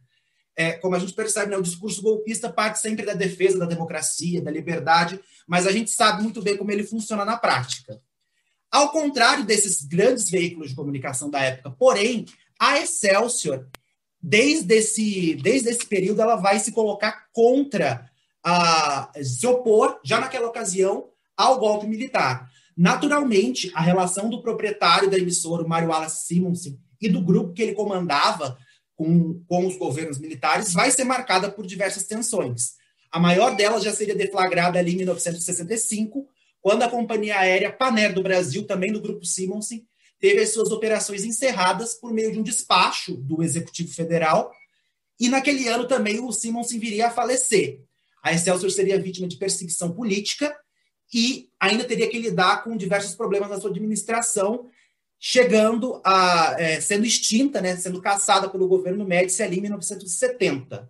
[0.55, 4.41] é, como a gente percebe, né, o discurso golpista parte sempre da defesa da democracia,
[4.41, 8.01] da liberdade, mas a gente sabe muito bem como ele funciona na prática.
[8.71, 12.25] Ao contrário desses grandes veículos de comunicação da época, porém,
[12.59, 13.67] a Excelsior,
[14.21, 18.09] desde esse, desde esse período, ela vai se colocar contra,
[18.43, 22.49] a, se opor, já naquela ocasião, ao golpe militar.
[22.75, 27.73] Naturalmente, a relação do proprietário da emissora, Mário Wallace Simonsen, e do grupo que ele
[27.73, 28.57] comandava
[28.95, 32.73] com, com os governos militares, vai ser marcada por diversas tensões.
[33.11, 36.27] A maior delas já seria deflagrada ali em 1965,
[36.61, 39.85] quando a companhia aérea Paner do Brasil, também do grupo Simonsen,
[40.19, 44.51] teve as suas operações encerradas por meio de um despacho do Executivo Federal,
[45.19, 47.81] e naquele ano também o Simonsen viria a falecer.
[48.23, 50.55] A Excelsior seria vítima de perseguição política
[51.13, 54.67] e ainda teria que lidar com diversos problemas na sua administração,
[55.19, 60.89] chegando a é, sendo extinta, né, sendo caçada pelo governo Médici ali em 1970.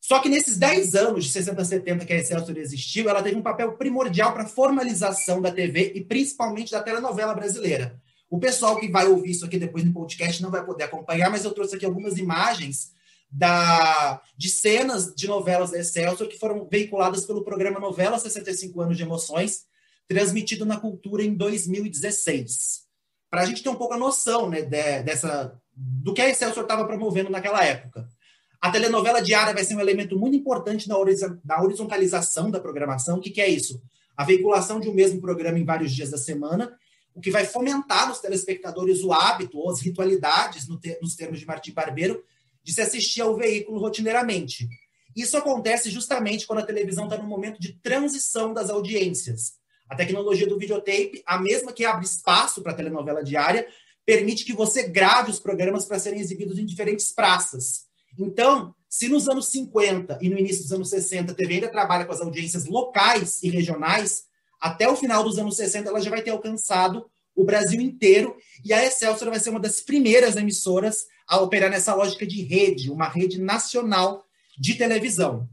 [0.00, 3.36] Só que nesses 10 anos, de 60 a 70, que a Excelsior existiu, ela teve
[3.36, 8.00] um papel primordial para a formalização da TV e principalmente da telenovela brasileira.
[8.28, 11.44] O pessoal que vai ouvir isso aqui depois no podcast não vai poder acompanhar, mas
[11.44, 12.92] eu trouxe aqui algumas imagens
[13.30, 18.96] da, de cenas de novelas da Excelsior que foram veiculadas pelo programa Novela 65 Anos
[18.96, 19.66] de Emoções,
[20.08, 22.81] transmitido na Cultura em 2016.
[23.32, 26.64] Para a gente ter um pouco a noção né, de, dessa, do que a Excelsior
[26.64, 28.06] estava promovendo naquela época.
[28.60, 30.98] A telenovela diária vai ser um elemento muito importante na,
[31.58, 33.16] horizontalização da programação.
[33.16, 33.82] O que, que é isso?
[34.14, 36.76] A veiculação de um mesmo programa em vários dias da semana,
[37.14, 41.46] o que vai fomentar nos telespectadores o hábito ou as ritualidades, no nos termos de
[41.46, 42.22] Martim Barbeiro,
[42.62, 44.68] de se assistir ao veículo rotineiramente.
[45.16, 49.54] Isso acontece justamente quando a televisão está no momento de transição das audiências.
[49.92, 53.68] A tecnologia do videotape, a mesma que abre espaço para a telenovela diária,
[54.06, 57.82] permite que você grave os programas para serem exibidos em diferentes praças.
[58.18, 62.06] Então, se nos anos 50 e no início dos anos 60 a TV ainda trabalha
[62.06, 64.24] com as audiências locais e regionais,
[64.58, 67.04] até o final dos anos 60 ela já vai ter alcançado
[67.36, 71.94] o Brasil inteiro e a Excelsior vai ser uma das primeiras emissoras a operar nessa
[71.94, 74.24] lógica de rede, uma rede nacional
[74.58, 75.46] de televisão.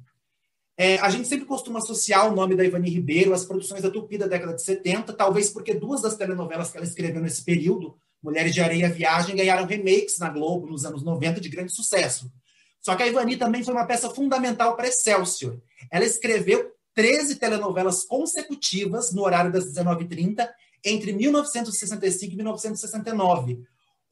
[0.81, 4.17] É, a gente sempre costuma associar o nome da Ivani Ribeiro às produções da Tupi
[4.17, 8.53] da década de 70, talvez porque duas das telenovelas que ela escreveu nesse período, Mulheres
[8.53, 12.31] de Areia Viagem, ganharam remakes na Globo nos anos 90 de grande sucesso.
[12.79, 15.59] Só que a Ivani também foi uma peça fundamental para Excelsior.
[15.91, 20.47] Ela escreveu 13 telenovelas consecutivas no horário das 19h30
[20.85, 23.59] entre 1965 e 1969,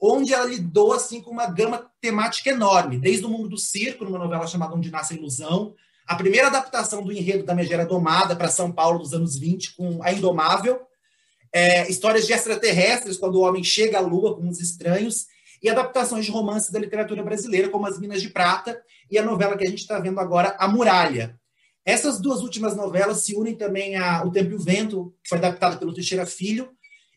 [0.01, 4.19] onde ela lidou assim com uma gama temática enorme, desde o mundo do circo, numa
[4.19, 5.73] novela chamada Onde Nasce a Ilusão,
[6.07, 10.01] a primeira adaptação do enredo da Megera Domada para São Paulo dos anos 20, com
[10.01, 10.79] A Indomável,
[11.51, 15.27] é, histórias de extraterrestres, quando o homem chega à Lua com os estranhos,
[15.61, 19.57] e adaptações de romances da literatura brasileira, como As Minas de Prata e a novela
[19.57, 21.37] que a gente está vendo agora, A Muralha.
[21.83, 25.39] Essas duas últimas novelas se unem também a O Tempo e o Vento, que foi
[25.39, 26.69] adaptada pelo Teixeira Filho,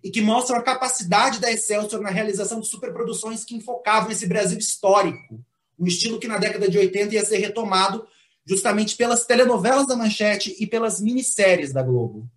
[0.03, 4.59] e que mostram a capacidade da Excelsior na realização de superproduções que enfocavam esse Brasil
[4.59, 5.45] histórico,
[5.79, 8.07] um estilo que na década de 80 ia ser retomado
[8.51, 12.29] justamente pelas telenovelas da Manchete e pelas minisséries da Globo.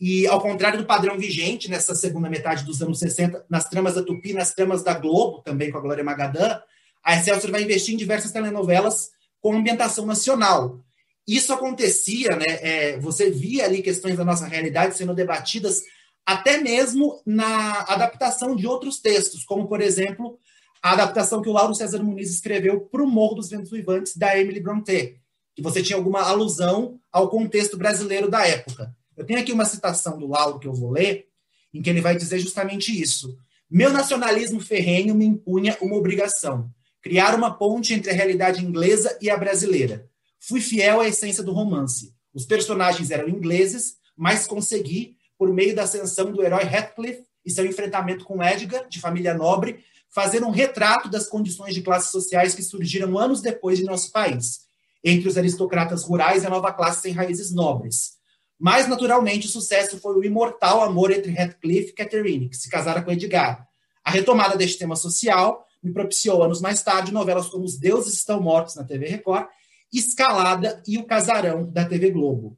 [0.00, 4.04] E, ao contrário do padrão vigente nessa segunda metade dos anos 60, nas tramas da
[4.04, 6.60] Tupi, nas tramas da Globo, também com a Glória Magadã,
[7.02, 10.78] a Excelsior vai investir em diversas telenovelas com ambientação nacional.
[11.26, 12.46] Isso acontecia, né?
[12.46, 15.82] É, você via ali questões da nossa realidade sendo debatidas
[16.24, 20.38] até mesmo na adaptação de outros textos, como, por exemplo,
[20.80, 24.38] a adaptação que o Lauro César Muniz escreveu para o Morro dos Ventos Vivantes, da
[24.38, 25.21] Emily Brontë,
[25.54, 28.94] que você tinha alguma alusão ao contexto brasileiro da época.
[29.16, 31.28] Eu tenho aqui uma citação do Lauro que eu vou ler,
[31.72, 33.36] em que ele vai dizer justamente isso.
[33.70, 39.30] Meu nacionalismo ferrenho me impunha uma obrigação: criar uma ponte entre a realidade inglesa e
[39.30, 40.08] a brasileira.
[40.38, 42.14] Fui fiel à essência do romance.
[42.34, 47.66] Os personagens eram ingleses, mas consegui, por meio da ascensão do herói Heathcliff e seu
[47.66, 52.62] enfrentamento com Edgar, de família nobre, fazer um retrato das condições de classes sociais que
[52.62, 54.60] surgiram anos depois de nosso país,
[55.04, 58.12] entre os aristocratas rurais e a nova classe sem raízes nobres.
[58.58, 63.02] Mas, naturalmente, o sucesso foi o imortal amor entre Heathcliff e Catherine, que se casara
[63.02, 63.66] com Edgar.
[64.04, 68.40] A retomada deste tema social me propiciou, anos mais tarde, novelas como Os Deuses Estão
[68.40, 69.46] Mortos, na TV Record,
[69.92, 72.56] Escalada e O Casarão, da TV Globo.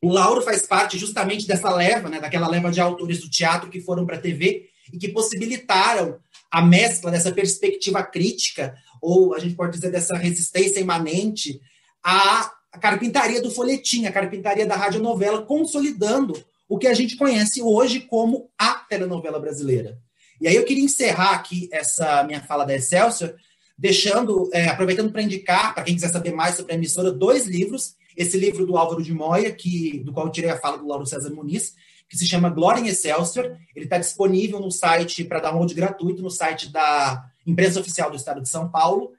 [0.00, 3.80] O Lauro faz parte justamente dessa leva, né, daquela leva de autores do teatro que
[3.80, 8.76] foram para a TV e que possibilitaram a mescla dessa perspectiva crítica,
[9.06, 11.60] ou a gente pode dizer dessa resistência imanente,
[12.02, 16.34] a carpintaria do folhetim, a carpintaria da radionovela, consolidando
[16.68, 19.96] o que a gente conhece hoje como a telenovela brasileira.
[20.40, 23.32] E aí eu queria encerrar aqui essa minha fala da Excelsior,
[23.78, 27.94] deixando, é, aproveitando para indicar, para quem quiser saber mais sobre a emissora, dois livros,
[28.16, 31.06] esse livro do Álvaro de Moya, que, do qual eu tirei a fala do Lauro
[31.06, 31.74] César Muniz,
[32.08, 33.56] que se chama Glória em Excelsior.
[33.76, 38.40] Ele está disponível no site, para download gratuito, no site da Imprensa Oficial do Estado
[38.40, 39.12] de São Paulo.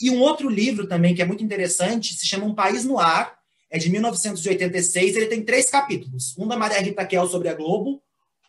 [0.00, 3.38] E um outro livro também, que é muito interessante, se chama Um País no Ar,
[3.70, 6.36] é de 1986, ele tem três capítulos.
[6.38, 8.00] Um da Maria Rita Kel sobre a Globo,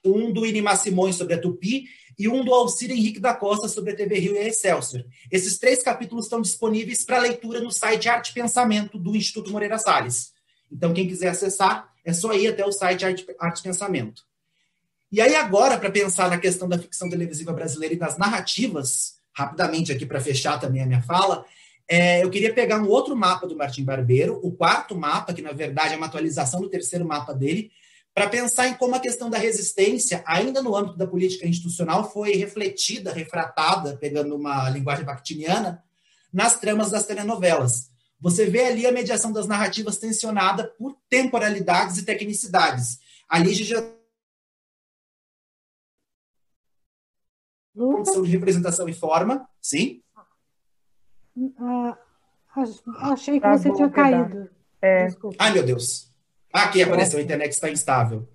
[0.03, 1.85] um do Inimar Simões sobre a Tupi
[2.17, 5.03] e um do Alcir Henrique da Costa sobre a TV Rio e a Excelsior.
[5.31, 10.31] Esses três capítulos estão disponíveis para leitura no site Arte Pensamento do Instituto Moreira Salles.
[10.71, 14.23] Então, quem quiser acessar, é só ir até o site Arte, Arte Pensamento.
[15.11, 19.91] E aí, agora, para pensar na questão da ficção televisiva brasileira e das narrativas, rapidamente
[19.91, 21.45] aqui para fechar também a minha fala,
[21.87, 25.51] é, eu queria pegar um outro mapa do Martim Barbeiro, o quarto mapa, que na
[25.51, 27.69] verdade é uma atualização do terceiro mapa dele,
[28.13, 32.33] para pensar em como a questão da resistência, ainda no âmbito da política institucional, foi
[32.35, 35.83] refletida, refratada, pegando uma linguagem bakhtiniana,
[36.31, 37.89] nas tramas das telenovelas.
[38.19, 42.99] Você vê ali a mediação das narrativas tensionada por temporalidades e tecnicidades.
[43.27, 43.83] Ali já
[47.75, 50.01] condição de representação e forma, sim?
[51.59, 51.97] Ah,
[53.11, 54.49] achei que tá você bom, tinha caído.
[54.81, 55.07] É.
[55.37, 56.11] Ai, meu Deus.
[56.53, 58.27] Aqui apareceu, a internet está instável.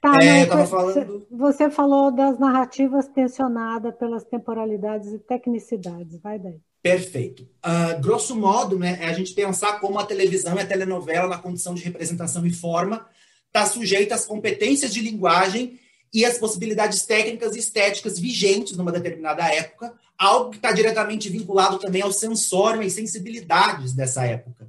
[0.00, 1.26] Tá, é, não, falando...
[1.30, 6.20] Você falou das narrativas tensionadas pelas temporalidades e tecnicidades.
[6.20, 6.60] Vai daí.
[6.80, 7.42] Perfeito.
[7.42, 11.38] Uh, grosso modo, né, é a gente pensar como a televisão e a telenovela, na
[11.38, 13.06] condição de representação e forma,
[13.48, 15.78] está sujeita às competências de linguagem
[16.12, 21.78] e às possibilidades técnicas e estéticas vigentes numa determinada época, algo que está diretamente vinculado
[21.78, 24.68] também ao sensório e sensibilidades dessa época.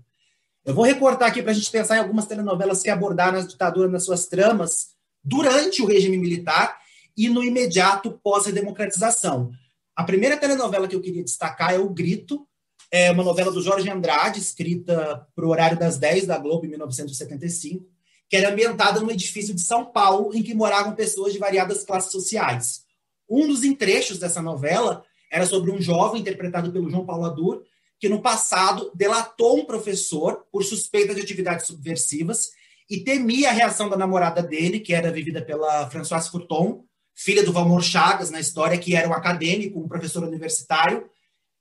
[0.65, 3.87] Eu vou recortar aqui para a gente pensar em algumas telenovelas que abordaram a ditadura
[3.87, 4.89] nas suas tramas
[5.23, 6.77] durante o regime militar
[7.17, 9.51] e no imediato pós-redemocratização.
[9.95, 12.47] A primeira telenovela que eu queria destacar é O Grito,
[12.91, 16.69] é uma novela do Jorge Andrade, escrita para o horário das 10 da Globo, em
[16.69, 17.85] 1975,
[18.29, 22.11] que era ambientada num edifício de São Paulo em que moravam pessoas de variadas classes
[22.11, 22.83] sociais.
[23.27, 27.63] Um dos entrechos dessa novela era sobre um jovem interpretado pelo João Paulo Adur,
[27.99, 32.51] que no passado delatou um professor por suspeita de atividades subversivas
[32.89, 37.51] e temia a reação da namorada dele, que era vivida pela Françoise Furton, filha do
[37.51, 41.09] Valmor Chagas na história, que era um acadêmico, um professor universitário,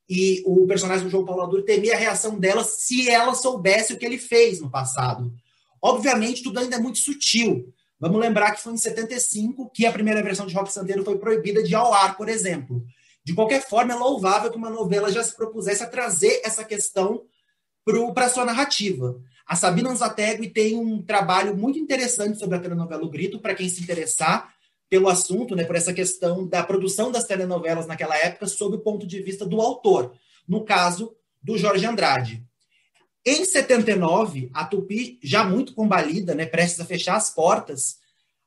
[0.08, 3.98] e o personagem do João Paulo Adur temia a reação dela se ela soubesse o
[3.98, 5.30] que ele fez no passado.
[5.82, 7.72] Obviamente, tudo ainda é muito sutil.
[8.00, 11.62] Vamos lembrar que foi em 75 que a primeira versão de Rock Santeiro foi proibida
[11.62, 12.84] de ao ar, por exemplo.
[13.24, 17.24] De qualquer forma, é louvável que uma novela já se propusesse a trazer essa questão
[18.14, 19.20] para a sua narrativa.
[19.46, 23.68] A Sabina Zategui tem um trabalho muito interessante sobre a telenovela O Grito, para quem
[23.68, 24.52] se interessar
[24.88, 29.06] pelo assunto, né, por essa questão da produção das telenovelas naquela época, sob o ponto
[29.06, 30.14] de vista do autor,
[30.46, 32.44] no caso do Jorge Andrade.
[33.24, 37.96] Em 79, a Tupi, já muito combalida, né, prestes a fechar as portas,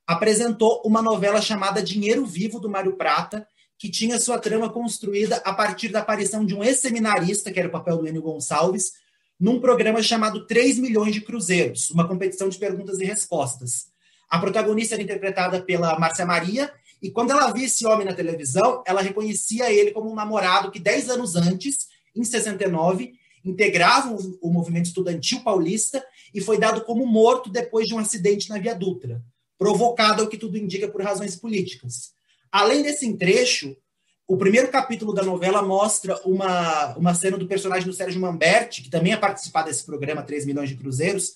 [0.07, 3.47] apresentou uma novela chamada Dinheiro Vivo, do Mário Prata,
[3.77, 7.71] que tinha sua trama construída a partir da aparição de um ex-seminarista, que era o
[7.71, 8.93] papel do Enio Gonçalves,
[9.39, 13.87] num programa chamado 3 milhões de cruzeiros, uma competição de perguntas e respostas.
[14.29, 18.83] A protagonista era interpretada pela Márcia Maria, e quando ela via esse homem na televisão,
[18.85, 23.13] ela reconhecia ele como um namorado que 10 anos antes, em 69,
[23.43, 28.59] integrava o movimento estudantil paulista e foi dado como morto depois de um acidente na
[28.59, 29.21] Via Dutra,
[29.57, 32.11] provocado, ao que tudo indica, por razões políticas.
[32.51, 33.75] Além desse trecho,
[34.27, 38.89] o primeiro capítulo da novela mostra uma, uma cena do personagem do Sérgio Mamberti, que
[38.89, 41.33] também é participado desse programa 3 milhões de cruzeiros,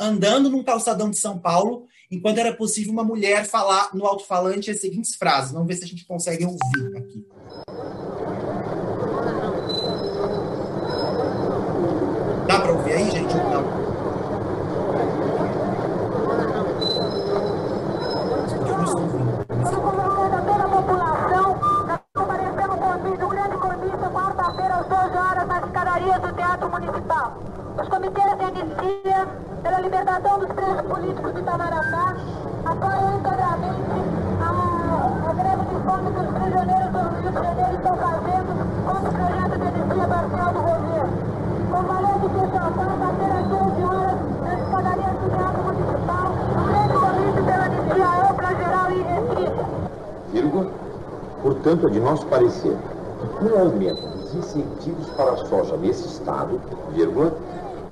[0.00, 4.80] andando num calçadão de São Paulo, enquanto era possível uma mulher falar no alto-falante as
[4.80, 5.52] seguintes frases.
[5.52, 7.26] Vamos ver se a gente consegue ouvir aqui.
[12.46, 13.34] Dá para ouvir aí, gente?
[13.34, 13.88] Não.
[27.80, 29.28] Os comitês de anistia
[29.62, 32.16] pela libertação dos presos políticos de Itamaracá
[32.64, 33.92] apoiam integralmente
[34.42, 38.50] a, a greve de fome que os prisioneiros do Rio de Janeiro estão fazendo
[38.84, 41.14] contra o projeto de anistia parcial do governo.
[41.70, 46.94] Com valor de fechação, bater às 12 horas nas escadarias do Teatro Municipal, o grande
[46.98, 49.64] convite pela anistia ampla, geral e restrita.
[50.32, 50.66] Vírgula.
[51.42, 52.76] Portanto, é de nosso parecer
[53.20, 56.60] que com o aumento dos incentivos para a soja nesse estado,
[56.92, 57.32] vírgula,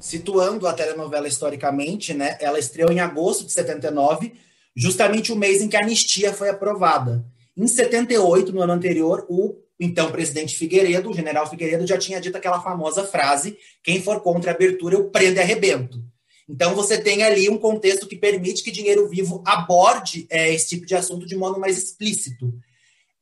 [0.00, 4.32] situando a telenovela historicamente, né, ela estreou em agosto de 79,
[4.74, 7.24] justamente o mês em que a anistia foi aprovada.
[7.56, 12.36] Em 78, no ano anterior, o então presidente Figueiredo, o general Figueiredo, já tinha dito
[12.36, 16.02] aquela famosa frase: quem for contra a abertura, eu prendo e arrebento.
[16.48, 20.86] Então, você tem ali um contexto que permite que Dinheiro Vivo aborde é, esse tipo
[20.86, 22.54] de assunto de modo mais explícito.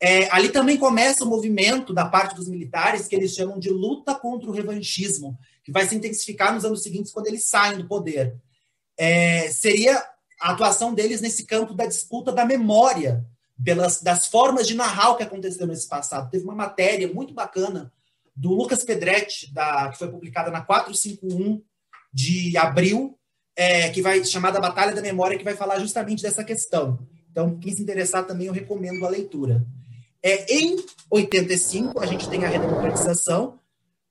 [0.01, 4.15] É, ali também começa o movimento da parte dos militares que eles chamam de luta
[4.15, 8.37] contra o revanchismo, que vai se intensificar nos anos seguintes quando eles saem do poder.
[8.97, 9.97] É, seria
[10.41, 13.25] a atuação deles nesse campo da disputa da memória,
[13.65, 16.31] pelas, das formas de narrar o que aconteceu nesse passado.
[16.31, 17.93] Teve uma matéria muito bacana
[18.37, 21.63] do Lucas Pedretti, da, que foi publicada na 451
[22.13, 23.19] de abril,
[23.57, 26.99] é, que vai chamada Batalha da Memória, que vai falar justamente dessa questão.
[27.31, 29.65] Então, quem se interessar também, eu recomendo a leitura.
[30.23, 30.77] É, em
[31.11, 33.59] 85, a gente tem a redemocratização,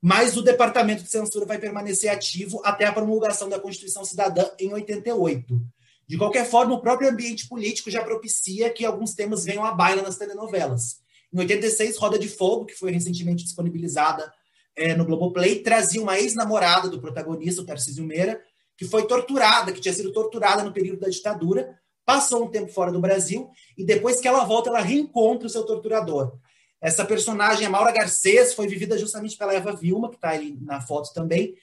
[0.03, 4.73] mas o Departamento de Censura vai permanecer ativo até a promulgação da Constituição Cidadã em
[4.73, 5.61] 88.
[6.05, 10.01] De qualquer forma, o próprio ambiente político já propicia que alguns temas venham à baila
[10.01, 10.97] nas telenovelas.
[11.33, 14.29] Em 86, Roda de Fogo, que foi recentemente disponibilizada
[14.75, 18.41] é, no Globoplay, trazia uma ex-namorada do protagonista, o Tarcísio Meira,
[18.77, 22.91] que foi torturada, que tinha sido torturada no período da ditadura, passou um tempo fora
[22.91, 26.37] do Brasil e depois que ela volta, ela reencontra o seu torturador.
[26.83, 30.81] Essa personagem, a Maura Garcês, foi vivida justamente pela Eva Vilma, que está aí na
[30.81, 31.55] foto também,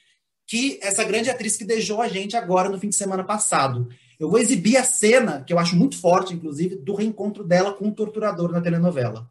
[0.46, 3.90] que essa grande atriz que deixou a gente agora no fim de semana passado.
[4.18, 7.88] Eu vou exibir a cena, que eu acho muito forte, inclusive, do reencontro dela com
[7.88, 9.30] o torturador na telenovela.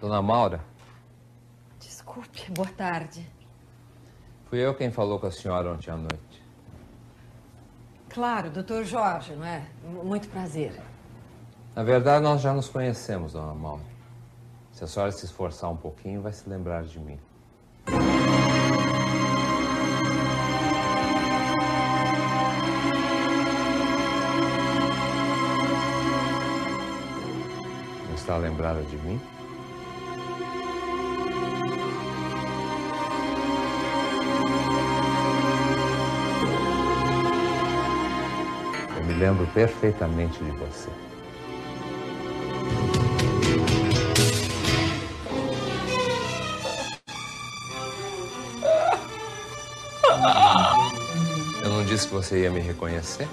[0.00, 0.64] Dona Maura?
[1.78, 3.24] Desculpe, boa tarde.
[4.50, 6.42] Fui eu quem falou com a senhora ontem à noite.
[8.08, 9.64] Claro, doutor Jorge, não é?
[10.02, 10.72] Muito prazer.
[11.72, 13.91] Na verdade, nós já nos conhecemos, dona Maura.
[14.82, 17.16] Se a senhora se esforçar um pouquinho, vai se lembrar de mim.
[28.08, 29.20] Não está lembrada de mim?
[39.20, 40.90] lembro perfeitamente de você.
[51.62, 53.28] Eu não disse que você ia me reconhecer?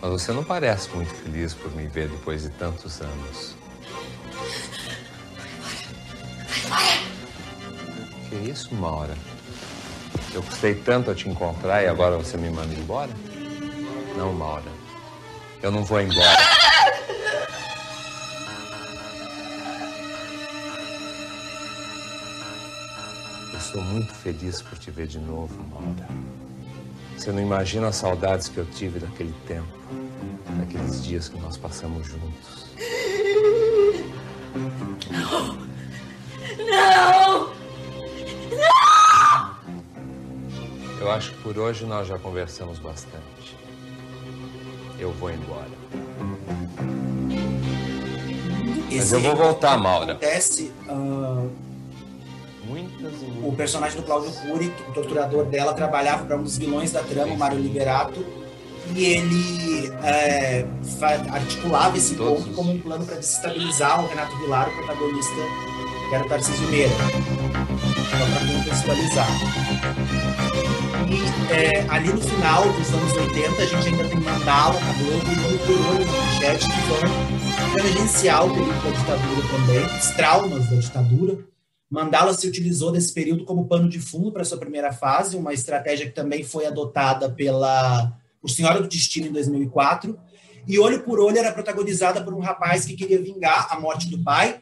[0.00, 3.54] Mas você não parece muito feliz por me ver depois de tantos anos.
[8.28, 9.14] Que isso, Maura?
[10.32, 13.10] Eu custei tanto a te encontrar e agora você me manda embora?
[14.16, 14.70] Não, Maura.
[15.62, 16.59] Eu não vou embora.
[23.70, 26.08] Estou muito feliz por te ver de novo, Maura.
[27.16, 29.78] Você não imagina as saudades que eu tive daquele tempo,
[30.58, 32.66] daqueles dias que nós passamos juntos.
[35.08, 35.54] Não!
[36.66, 37.52] Não!
[38.50, 39.56] Não!
[41.00, 43.30] Eu acho que por hoje nós já conversamos bastante
[44.98, 45.70] eu vou embora.
[48.92, 50.12] Mas eu vou voltar, Maura.
[50.12, 50.70] Acontece.
[50.86, 51.50] Uh,
[52.70, 56.92] muitas, muitas o personagem do Cláudio Cury, o torturador dela, trabalhava para um dos vilões
[56.92, 58.24] da trama, o Mário Liberato,
[58.94, 60.64] e ele é,
[61.30, 65.34] articulava esse encontro como um plano para desestabilizar o Renato Vilar, o protagonista,
[66.08, 66.94] que era o Tarcísio Meira.
[68.10, 69.28] Só para contextualizar.
[71.08, 75.32] E é, ali no final dos anos 80, a gente ainda tem Mandala na Globo
[75.32, 77.40] e Procurou no Manchete, que foram
[77.74, 81.38] tangencial o período da ditadura também, os traumas da ditadura.
[81.90, 86.06] Mandala se utilizou desse período como pano de fundo para sua primeira fase, uma estratégia
[86.06, 90.18] que também foi adotada pela por Senhora do Destino em 2004.
[90.66, 94.22] E Olho por Olho era protagonizada por um rapaz que queria vingar a morte do
[94.22, 94.60] pai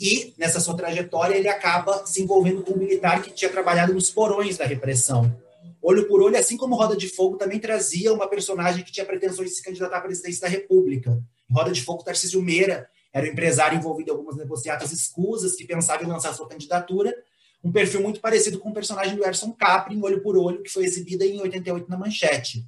[0.00, 4.10] e nessa sua trajetória ele acaba se envolvendo com um militar que tinha trabalhado nos
[4.10, 5.34] porões da repressão.
[5.82, 9.50] Olho por Olho, assim como Roda de Fogo, também trazia uma personagem que tinha pretensões
[9.50, 11.20] de se candidatar à presidência da República.
[11.50, 16.02] Roda de Fogo, Tarcísio Meira era um empresário envolvido em algumas negociatas escusas que pensava
[16.02, 17.14] em lançar sua candidatura.
[17.62, 20.70] Um perfil muito parecido com o personagem do Erson Capri, em Olho por Olho, que
[20.70, 22.66] foi exibida em 88 na Manchete.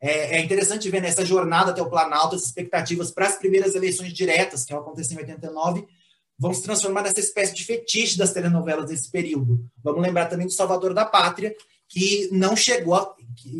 [0.00, 4.12] É, é interessante ver nessa jornada até o Planalto as expectativas para as primeiras eleições
[4.12, 5.86] diretas, que aconteceram em 89,
[6.36, 9.64] vão se transformar nessa espécie de fetiche das telenovelas desse período.
[9.82, 11.54] Vamos lembrar também do Salvador da Pátria,
[11.88, 13.14] que não chegou a,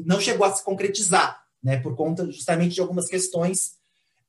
[0.04, 3.74] não chegou a se concretizar, né, por conta justamente de algumas questões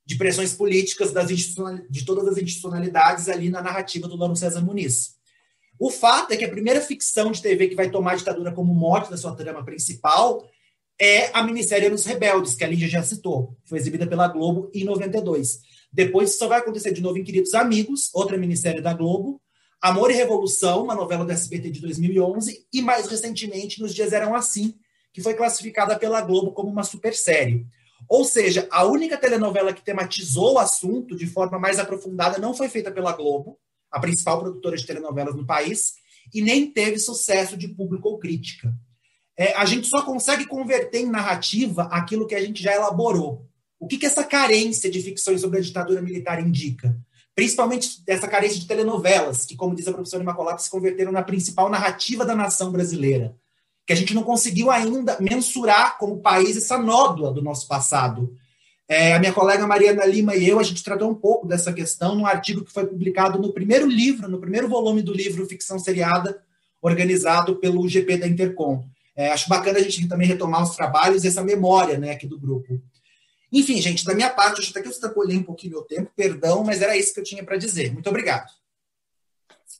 [0.05, 5.15] de pressões políticas das de todas as institucionalidades ali na narrativa do Lano César Muniz.
[5.79, 8.73] O fato é que a primeira ficção de TV que vai tomar a ditadura como
[8.73, 10.47] mote da sua trama principal
[10.99, 13.57] é a minissérie Nos Rebeldes, que a Lígia já citou.
[13.65, 15.59] Foi exibida pela Globo em 92.
[15.91, 19.41] Depois só vai acontecer de novo em Queridos Amigos, outra minissérie da Globo,
[19.81, 24.33] Amor e Revolução, uma novela do SBT de 2011, e mais recentemente, Nos Dias Eram
[24.33, 24.75] Assim,
[25.11, 27.65] que foi classificada pela Globo como uma super série.
[28.09, 32.69] Ou seja, a única telenovela que tematizou o assunto de forma mais aprofundada não foi
[32.69, 33.57] feita pela Globo,
[33.91, 35.93] a principal produtora de telenovelas no país,
[36.33, 38.73] e nem teve sucesso de público ou crítica.
[39.37, 43.47] É, a gente só consegue converter em narrativa aquilo que a gente já elaborou.
[43.79, 46.95] O que, que essa carência de ficções sobre a ditadura militar indica?
[47.35, 51.69] Principalmente essa carência de telenovelas, que, como diz a professora Imacolata, se converteram na principal
[51.69, 53.35] narrativa da nação brasileira.
[53.85, 58.35] Que a gente não conseguiu ainda mensurar como país essa nódula do nosso passado.
[58.87, 62.15] É, a minha colega Mariana Lima e eu, a gente tratou um pouco dessa questão
[62.15, 66.41] num artigo que foi publicado no primeiro livro, no primeiro volume do livro Ficção Seriada,
[66.81, 68.85] organizado pelo GP da Intercom.
[69.15, 72.39] É, acho bacana a gente também retomar os trabalhos e essa memória né, aqui do
[72.39, 72.81] grupo.
[73.51, 76.63] Enfim, gente, da minha parte, eu até que eu extrapolhei um pouquinho meu tempo, perdão,
[76.63, 77.93] mas era isso que eu tinha para dizer.
[77.93, 78.51] Muito obrigado.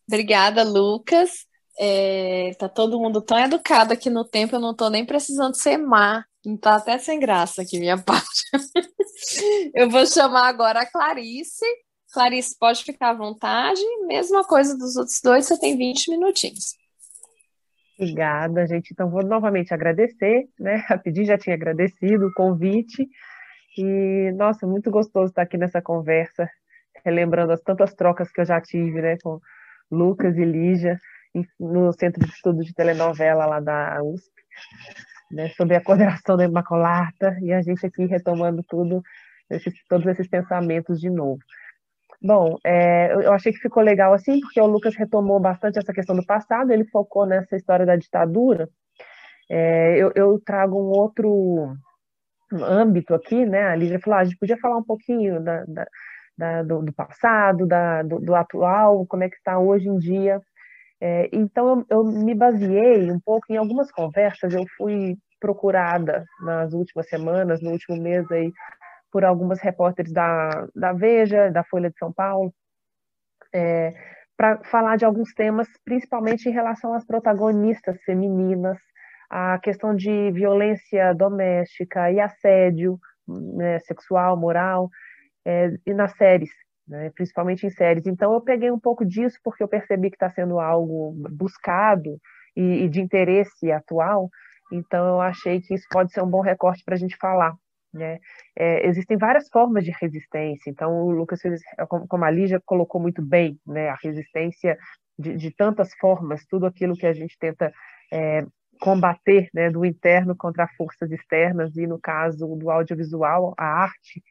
[0.08, 1.48] Obrigada, Lucas.
[1.80, 5.78] É, tá todo mundo tão educado aqui no tempo, eu não estou nem precisando ser
[5.78, 6.24] má.
[6.46, 8.44] Não tá até sem graça aqui minha parte.
[9.74, 11.66] eu vou chamar agora a Clarice.
[12.14, 13.82] Clarice, pode ficar à vontade.
[14.06, 16.76] Mesma coisa dos outros dois, você tem 20 minutinhos.
[17.98, 18.92] Obrigada, gente.
[18.92, 20.84] Então, vou novamente agradecer, né?
[20.90, 23.08] A já tinha agradecido o convite.
[23.78, 26.48] E, nossa, muito gostoso estar aqui nessa conversa,
[27.04, 29.40] relembrando as tantas trocas que eu já tive, né, com
[29.90, 31.00] Lucas e Lígia,
[31.60, 34.32] no Centro de Estudo de Telenovela lá da USP,
[35.32, 39.02] né, sobre a coordenação da Imacolata, e a gente aqui retomando tudo,
[39.50, 41.40] esses, todos esses pensamentos de novo.
[42.22, 46.16] Bom, é, eu achei que ficou legal assim, porque o Lucas retomou bastante essa questão
[46.16, 48.70] do passado, ele focou nessa história da ditadura.
[49.50, 51.76] É, eu, eu, trago um outro
[52.54, 53.64] âmbito aqui, né?
[53.64, 55.88] A Lígia falou, ah, a gente podia falar um pouquinho da, da,
[56.38, 57.68] da, do, do, passado,
[58.06, 60.42] do, do, atual, como é que está hoje em dia.
[61.06, 66.72] É, então, eu, eu me baseei um pouco em algumas conversas, eu fui procurada nas
[66.72, 68.50] últimas semanas, no último mês aí,
[69.12, 72.54] por algumas repórteres da, da Veja, da Folha de São Paulo,
[73.54, 73.92] é,
[74.38, 78.78] para falar de alguns temas, principalmente em relação às protagonistas femininas,
[79.30, 82.98] a questão de violência doméstica e assédio
[83.28, 84.90] né, sexual, moral,
[85.46, 86.50] é, e nas séries,
[86.88, 88.06] né, principalmente em séries.
[88.06, 92.20] Então, eu peguei um pouco disso porque eu percebi que está sendo algo buscado
[92.56, 94.30] e, e, de interesse atual,
[94.72, 97.56] então eu achei que isso pode ser um bom recorte para a gente falar.
[97.94, 98.20] Né?
[98.58, 103.22] É, existem várias formas de resistência, então o Lucas fez, como a Lígia colocou muito
[103.22, 104.78] bem, né, a resistência
[105.18, 107.72] de, de tantas formas, tudo aquilo que a gente tenta
[108.12, 108.48] é,
[108.80, 114.24] combater né, do interno contra forças externas, e no caso do audiovisual, a arte,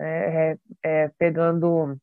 [0.00, 1.96] é, é, é pegando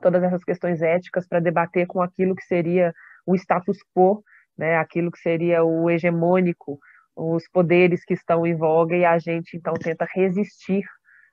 [0.00, 2.92] todas essas questões éticas para debater com aquilo que seria
[3.26, 4.22] o status quo,
[4.56, 6.78] né, aquilo que seria o hegemônico,
[7.16, 10.84] os poderes que estão em voga, e a gente então tenta resistir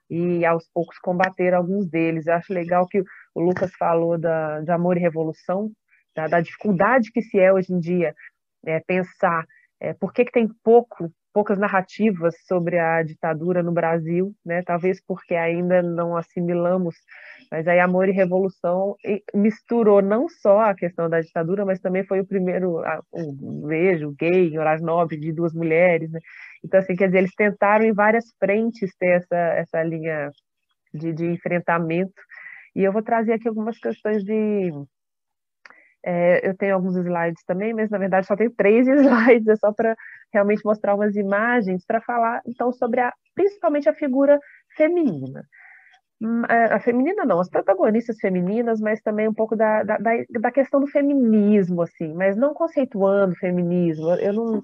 [0.08, 2.26] e aos poucos combater alguns deles.
[2.26, 3.02] Eu acho legal que
[3.34, 5.70] o Lucas falou da, de amor e revolução,
[6.14, 8.14] da, da dificuldade que se é hoje em dia
[8.66, 9.44] é, pensar
[9.80, 14.62] é, por que, que tem pouco, poucas narrativas sobre a ditadura no Brasil, né?
[14.62, 16.94] Talvez porque ainda não assimilamos,
[17.50, 18.96] mas aí Amor e Revolução
[19.34, 24.48] misturou não só a questão da ditadura, mas também foi o primeiro um beijo gay
[24.48, 26.20] em horário nobre de duas mulheres, né?
[26.64, 30.30] Então, assim, quer dizer, eles tentaram em várias frentes ter essa, essa linha
[30.94, 32.12] de, de enfrentamento,
[32.74, 34.70] e eu vou trazer aqui algumas questões de
[36.04, 39.72] é, eu tenho alguns slides também, mas na verdade só tenho três slides, é só
[39.72, 39.96] para
[40.32, 44.38] realmente mostrar umas imagens para falar então sobre a, principalmente a figura
[44.76, 45.44] feminina.
[46.20, 50.80] Hum, a feminina não, as protagonistas femininas, mas também um pouco da, da, da questão
[50.80, 54.08] do feminismo, assim, mas não conceituando feminismo.
[54.14, 54.62] Eu não,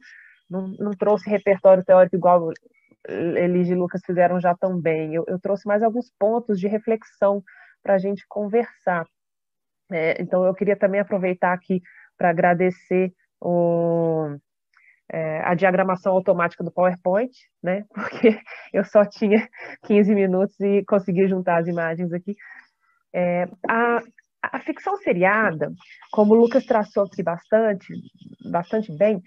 [0.48, 2.52] não, não trouxe repertório teórico igual
[3.08, 5.14] Elige e Lucas fizeram já tão bem.
[5.14, 7.42] Eu, eu trouxe mais alguns pontos de reflexão
[7.82, 9.06] para a gente conversar.
[9.90, 11.80] É, então, eu queria também aproveitar aqui
[12.16, 14.36] para agradecer o,
[15.10, 17.32] é, a diagramação automática do PowerPoint,
[17.62, 17.84] né?
[17.94, 18.38] Porque
[18.72, 19.48] eu só tinha
[19.84, 22.36] 15 minutos e consegui juntar as imagens aqui.
[23.14, 24.02] É, a,
[24.42, 25.72] a ficção seriada,
[26.12, 27.92] como o Lucas traçou aqui bastante,
[28.50, 29.22] bastante bem,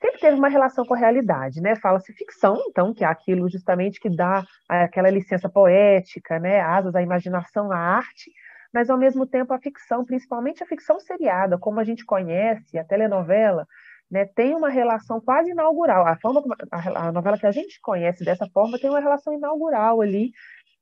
[0.00, 1.76] sempre teve uma relação com a realidade, né?
[1.76, 6.60] Fala-se ficção, então, que é aquilo justamente que dá aquela licença poética, né?
[6.60, 8.30] Asas à imaginação, à arte,
[8.72, 12.84] mas ao mesmo tempo a ficção, principalmente a ficção seriada, como a gente conhece, a
[12.84, 13.66] telenovela,
[14.10, 16.06] né, tem uma relação quase inaugural.
[16.06, 20.02] A, forma, a, a, novela que a gente conhece dessa forma tem uma relação inaugural
[20.02, 20.32] ali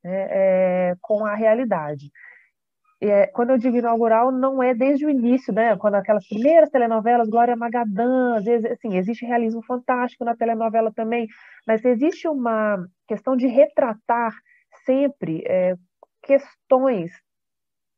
[0.03, 2.11] né, é, com a realidade.
[3.01, 5.77] é, quando eu digo inaugural, não é desde o início, né?
[5.77, 11.27] Quando aquelas primeiras telenovelas, Glória Magadã, às vezes, assim, existe realismo fantástico na telenovela também,
[11.67, 14.35] mas existe uma questão de retratar
[14.85, 15.77] sempre é,
[16.23, 17.11] questões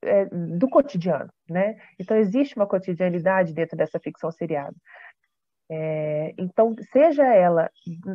[0.02, 1.76] é, do cotidiano, né?
[1.98, 4.74] Então existe uma cotidianidade dentro dessa ficção seriada.
[5.70, 7.70] É, então, seja ela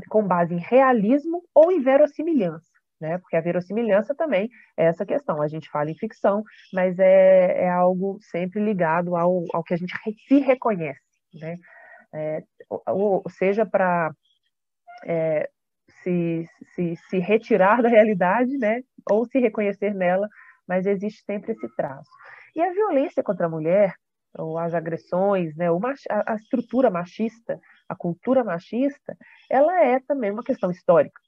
[0.10, 3.18] com base em realismo ou em verossimilhança né?
[3.20, 5.42] Porque a verossimilhança também é essa questão.
[5.42, 9.78] A gente fala em ficção, mas é, é algo sempre ligado ao, ao que a
[9.78, 9.94] gente
[10.28, 11.00] se reconhece,
[11.34, 11.58] né?
[12.14, 12.44] É,
[12.88, 14.12] ou, seja, para
[15.06, 15.50] é,
[16.04, 18.82] se, se, se retirar da realidade, né?
[19.10, 20.28] Ou se reconhecer nela,
[20.68, 22.10] mas existe sempre esse traço.
[22.56, 23.94] E a violência contra a mulher,
[24.38, 25.68] ou as agressões, né?
[26.10, 29.18] A estrutura machista, a cultura machista,
[29.50, 31.20] ela é também uma questão histórica.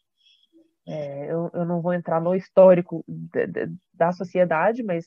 [0.87, 5.05] É, eu, eu, não vou entrar no histórico de, de, da sociedade, mas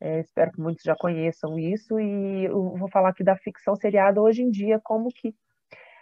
[0.00, 4.20] é, espero que muitos já conheçam isso, e eu vou falar aqui da ficção seriada
[4.20, 5.34] hoje em dia, como que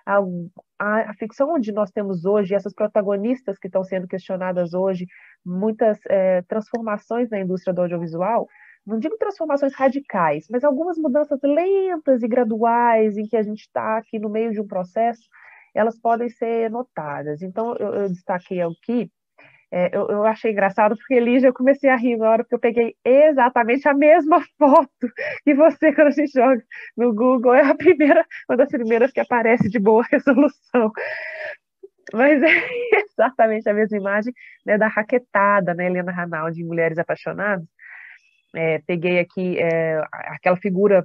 [0.07, 0.19] a,
[0.79, 5.07] a, a ficção onde nós temos hoje, essas protagonistas que estão sendo questionadas hoje,
[5.45, 8.47] muitas é, transformações na indústria do audiovisual,
[8.87, 13.99] não digo transformações radicais, mas algumas mudanças lentas e graduais em que a gente está
[13.99, 15.23] aqui no meio de um processo,
[15.75, 17.43] elas podem ser notadas.
[17.43, 19.11] Então, eu, eu destaquei aqui
[19.75, 22.59] é, eu, eu, achei engraçado porque Lígia, eu comecei a rir na hora porque eu
[22.59, 25.09] peguei exatamente a mesma foto
[25.43, 26.63] que você quando a gente joga
[26.95, 27.55] no Google.
[27.55, 30.93] É a primeira, uma das primeiras que aparece de boa resolução.
[32.13, 32.49] Mas é
[33.11, 34.35] exatamente a mesma imagem
[34.67, 37.67] né, da raquetada, né, Helena Ranaldi, em Mulheres Apaixonadas.
[38.55, 41.03] É, peguei aqui é, aquela figura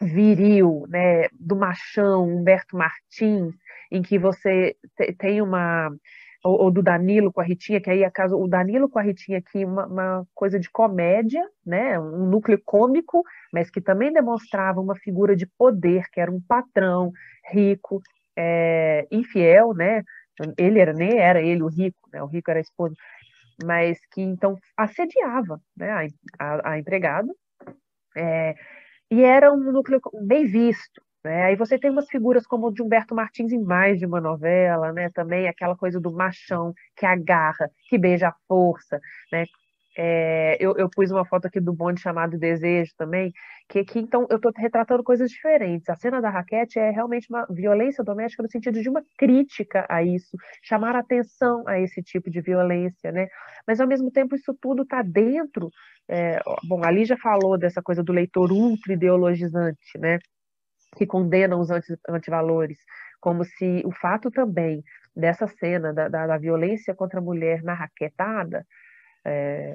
[0.00, 3.54] viril, né, do machão, Humberto Martins,
[3.92, 4.74] em que você
[5.16, 5.90] tem uma
[6.44, 9.38] ou, ou, do Danilo com a Ritinha, que aí acaso o Danilo com a Ritinha
[9.38, 14.94] aqui uma, uma, coisa de comédia, né, um núcleo cômico, mas que também demonstrava uma
[14.94, 17.10] figura de poder, que era um patrão
[17.50, 18.02] rico,
[18.36, 20.02] é, infiel, né?
[20.58, 22.22] Ele era nem era ele o rico, né?
[22.22, 22.94] O rico era a esposa,
[23.64, 25.90] mas que então assediava, né?
[25.90, 26.06] A,
[26.38, 27.32] a, a empregada.
[28.16, 28.54] É,
[29.10, 31.44] e era um núcleo bem visto, né?
[31.44, 34.92] Aí você tem umas figuras como o de Humberto Martins em mais de uma novela,
[34.92, 35.08] né?
[35.10, 39.00] também aquela coisa do machão que agarra, que beija a força.
[39.32, 39.46] Né?
[39.96, 43.32] É, eu, eu, pus uma foto aqui do bonde chamado Desejo também,
[43.68, 45.88] que aqui então eu estou retratando coisas diferentes.
[45.88, 50.02] A cena da raquete é realmente uma violência doméstica no sentido de uma crítica a
[50.02, 53.28] isso, chamar atenção a esse tipo de violência, né?
[53.66, 55.70] Mas ao mesmo tempo isso tudo está dentro.
[56.08, 60.18] É, bom, ali já falou dessa coisa do leitor ultra ideologizante, né?
[60.94, 62.78] Que condenam os anti, antivalores,
[63.20, 64.82] como se o fato também
[65.14, 68.66] dessa cena da, da, da violência contra a mulher na raquetada,
[69.24, 69.74] é,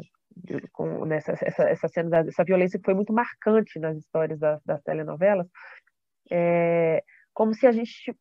[0.71, 4.61] com, nessa, essa, essa cena da, essa violência que foi muito marcante nas histórias das,
[4.63, 5.47] das telenovelas,
[6.31, 7.03] é,
[7.33, 8.15] como se a gente,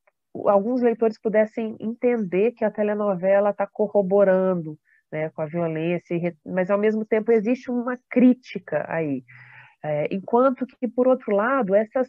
[0.46, 4.78] alguns leitores pudessem entender que a telenovela está corroborando
[5.10, 9.24] né, com a violência, mas ao mesmo tempo existe uma crítica aí.
[9.82, 12.08] É, enquanto que, por outro lado, essas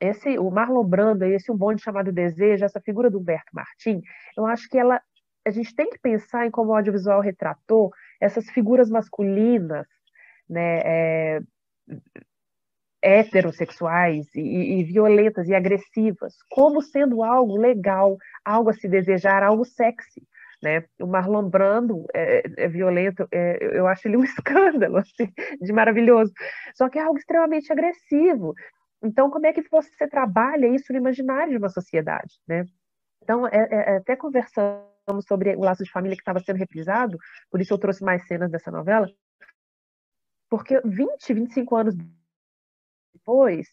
[0.00, 4.00] esse, o Marlon Brando, esse um bonde chamado Desejo, essa figura do Humberto Martim,
[4.36, 5.00] eu acho que ela,
[5.46, 9.86] a gente tem que pensar em como o audiovisual retratou essas figuras masculinas,
[10.48, 11.40] né, é,
[13.02, 19.64] heterossexuais e, e, violentas e agressivas, como sendo algo legal, algo a se desejar, algo
[19.64, 20.22] sexy.
[20.60, 20.84] Né?
[21.00, 26.32] O Marlon Brando é, é violento, é, eu acho ele um escândalo assim, de maravilhoso.
[26.74, 28.54] Só que é algo extremamente agressivo.
[29.02, 32.64] Então, como é que você trabalha isso no imaginário de uma sociedade, né?
[33.22, 37.18] Então, é, é, é até conversamos sobre o laço de família que estava sendo reprisado,
[37.50, 39.08] por isso eu trouxe mais cenas dessa novela,
[40.48, 41.94] porque 20, 25 anos
[43.14, 43.68] depois,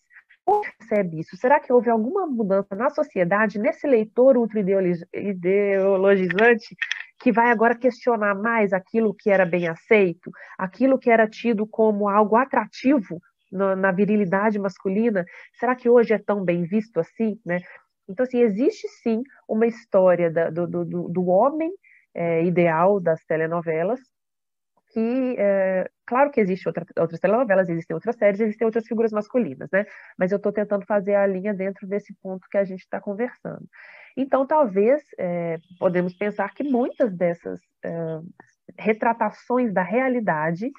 [0.78, 1.36] percebe isso?
[1.38, 6.76] Será que houve alguma mudança na sociedade, nesse leitor ultra-ideologizante,
[7.20, 12.10] que vai agora questionar mais aquilo que era bem aceito, aquilo que era tido como
[12.10, 13.22] algo atrativo
[13.56, 17.60] no, na virilidade masculina, será que hoje é tão bem visto assim, né?
[18.08, 21.72] Então, assim, existe sim uma história da, do, do, do, homem
[22.14, 23.99] é, ideal das telenovelas,
[24.93, 29.70] que, é, claro que existem outra, outras telenovelas, existem outras séries, existem outras figuras masculinas,
[29.72, 29.86] né?
[30.18, 33.66] Mas eu estou tentando fazer a linha dentro desse ponto que a gente está conversando.
[34.16, 38.20] Então, talvez, é, podemos pensar que muitas dessas é,
[38.78, 40.72] retratações da realidade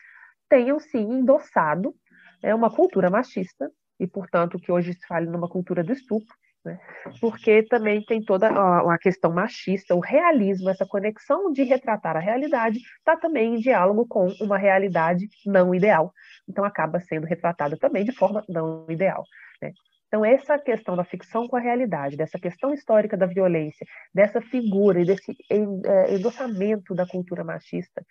[0.49, 1.95] tenham, sim, endossado
[2.43, 6.35] é uma cultura machista, e, portanto, que hoje se fala numa cultura do estupro,
[6.65, 6.79] né?
[7.21, 12.79] porque também tem toda a questão machista, o realismo, essa conexão de retratar a realidade,
[12.99, 16.13] está também em diálogo com uma realidade não ideal.
[16.49, 19.25] Então, acaba sendo retratada também de forma não ideal.
[19.63, 19.73] Né?
[20.09, 25.01] Então, essa questão da ficção com a realidade, dessa questão histórica da violência, dessa figura
[25.01, 28.05] e desse é, endossamento da cultura machista,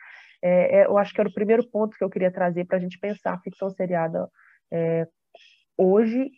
[0.47, 2.79] é, é, eu acho que era o primeiro ponto que eu queria trazer para a
[2.79, 4.29] gente pensar a ficção seriada
[4.71, 5.07] é,
[5.75, 6.29] hoje.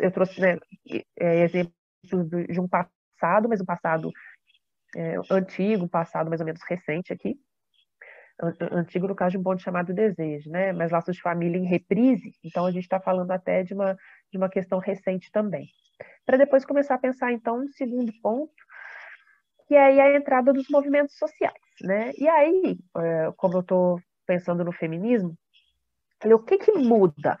[0.00, 0.58] eu trouxe né,
[1.16, 1.72] é, exemplos
[2.48, 4.10] de um passado, mas um passado
[4.96, 7.38] é, antigo, um passado mais ou menos recente aqui,
[8.72, 10.72] antigo no caso de um ponto chamado desejo, né?
[10.72, 13.96] Mas laços de família em reprise, então a gente está falando até de uma,
[14.32, 15.68] de uma questão recente também.
[16.24, 18.52] Para depois começar a pensar, então, um segundo ponto,
[19.66, 22.12] que é aí a entrada dos movimentos sociais, né?
[22.16, 25.36] E aí, é, como eu estou pensando no feminismo,
[26.24, 27.38] o que que muda?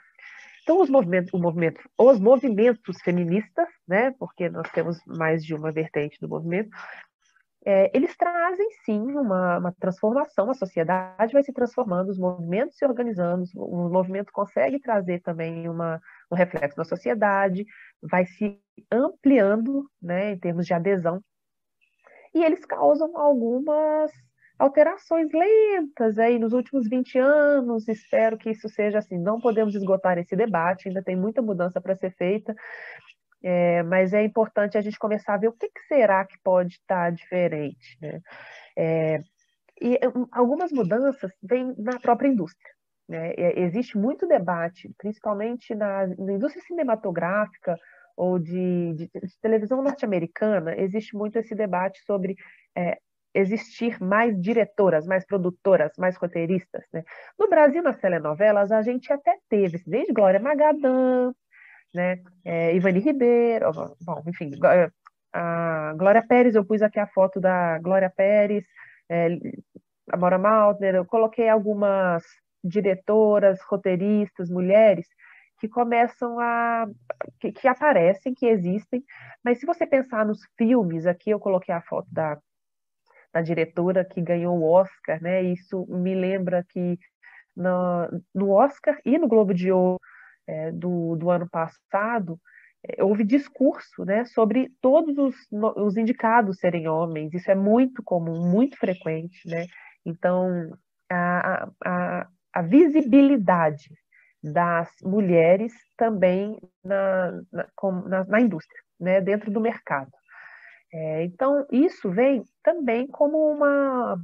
[0.62, 4.12] Então, os movimentos, movimento, os movimentos feministas, né?
[4.18, 6.70] Porque nós temos mais de uma vertente do movimento,
[7.68, 12.86] é, eles trazem sim uma, uma, transformação, a sociedade vai se transformando, os movimentos se
[12.86, 16.00] organizando, o movimento consegue trazer também uma,
[16.30, 17.66] um reflexo na sociedade,
[18.00, 18.56] vai se
[18.88, 21.20] ampliando né, em termos de adesão,
[22.36, 24.12] e eles causam algumas
[24.58, 30.18] alterações lentas aí nos últimos 20 anos, espero que isso seja assim, não podemos esgotar
[30.18, 32.54] esse debate, ainda tem muita mudança para ser feita,
[33.42, 36.74] é, mas é importante a gente começar a ver o que, que será que pode
[36.74, 37.98] estar diferente.
[38.02, 38.20] Né?
[38.76, 39.20] É,
[39.80, 42.70] e hum, algumas mudanças vêm na própria indústria.
[43.08, 43.32] Né?
[43.36, 47.78] Existe muito debate, principalmente na, na indústria cinematográfica
[48.16, 52.34] ou de, de, de televisão norte-americana, existe muito esse debate sobre
[52.76, 52.98] é,
[53.34, 56.84] existir mais diretoras, mais produtoras, mais roteiristas.
[56.92, 57.04] Né?
[57.38, 61.32] No Brasil, nas telenovelas, a gente até teve, desde Glória Magadã,
[61.94, 62.18] né?
[62.44, 64.90] É, Ivani Ribeiro, bom, enfim, é,
[65.32, 68.64] a Glória Pérez, eu pus aqui a foto da Glória Pérez,
[69.08, 69.28] é,
[70.10, 72.22] a Maura Maltner, eu coloquei algumas
[72.64, 75.06] diretoras, roteiristas, mulheres,
[75.58, 76.86] que começam a.
[77.40, 79.04] Que, que, aparecem, que existem,
[79.44, 82.38] mas se você pensar nos filmes, aqui eu coloquei a foto da,
[83.32, 85.42] da diretora que ganhou o Oscar, né?
[85.42, 86.98] Isso me lembra que
[87.56, 90.00] no, no Oscar e no Globo de Ouro
[90.46, 92.38] é, do, do ano passado,
[92.84, 95.34] é, houve discurso né, sobre todos os,
[95.76, 97.34] os indicados serem homens.
[97.34, 99.48] Isso é muito comum, muito frequente.
[99.48, 99.66] Né?
[100.04, 100.72] Então,
[101.10, 103.90] a, a, a visibilidade
[104.42, 107.66] das mulheres também na, na,
[108.06, 110.10] na, na indústria, né, dentro do mercado.
[110.92, 114.16] É, então, isso vem também como uma,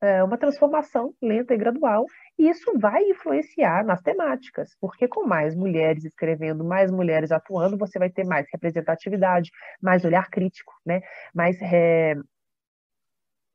[0.00, 2.04] é, uma transformação lenta e gradual,
[2.38, 7.98] e isso vai influenciar nas temáticas, porque com mais mulheres escrevendo, mais mulheres atuando, você
[7.98, 9.50] vai ter mais representatividade,
[9.80, 11.00] mais olhar crítico, né?
[11.34, 12.14] mais é,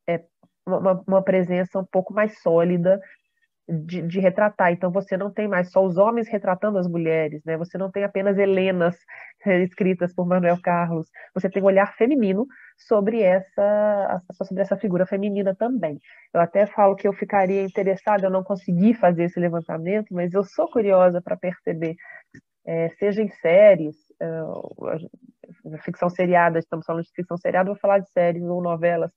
[0.08, 0.24] é,
[0.66, 3.00] uma, uma presença um pouco mais sólida
[3.68, 4.72] de, de, retratar.
[4.72, 7.58] Então você não tem mais só os homens retratando as mulheres, né?
[7.58, 8.96] Você não tem apenas Helenas
[9.64, 11.08] escritas por Manuel Carlos.
[11.34, 12.46] Você tem um olhar feminino
[12.78, 16.00] sobre essa sobre essa figura feminina também.
[16.34, 20.44] Eu até falo que eu ficaria interessada, eu não consegui fazer esse levantamento, mas eu
[20.44, 21.96] sou curiosa para perceber,
[22.66, 28.10] é, seja em séries, é, ficção seriada, estamos falando de ficção seriada, vou falar de
[28.12, 29.12] séries ou novelas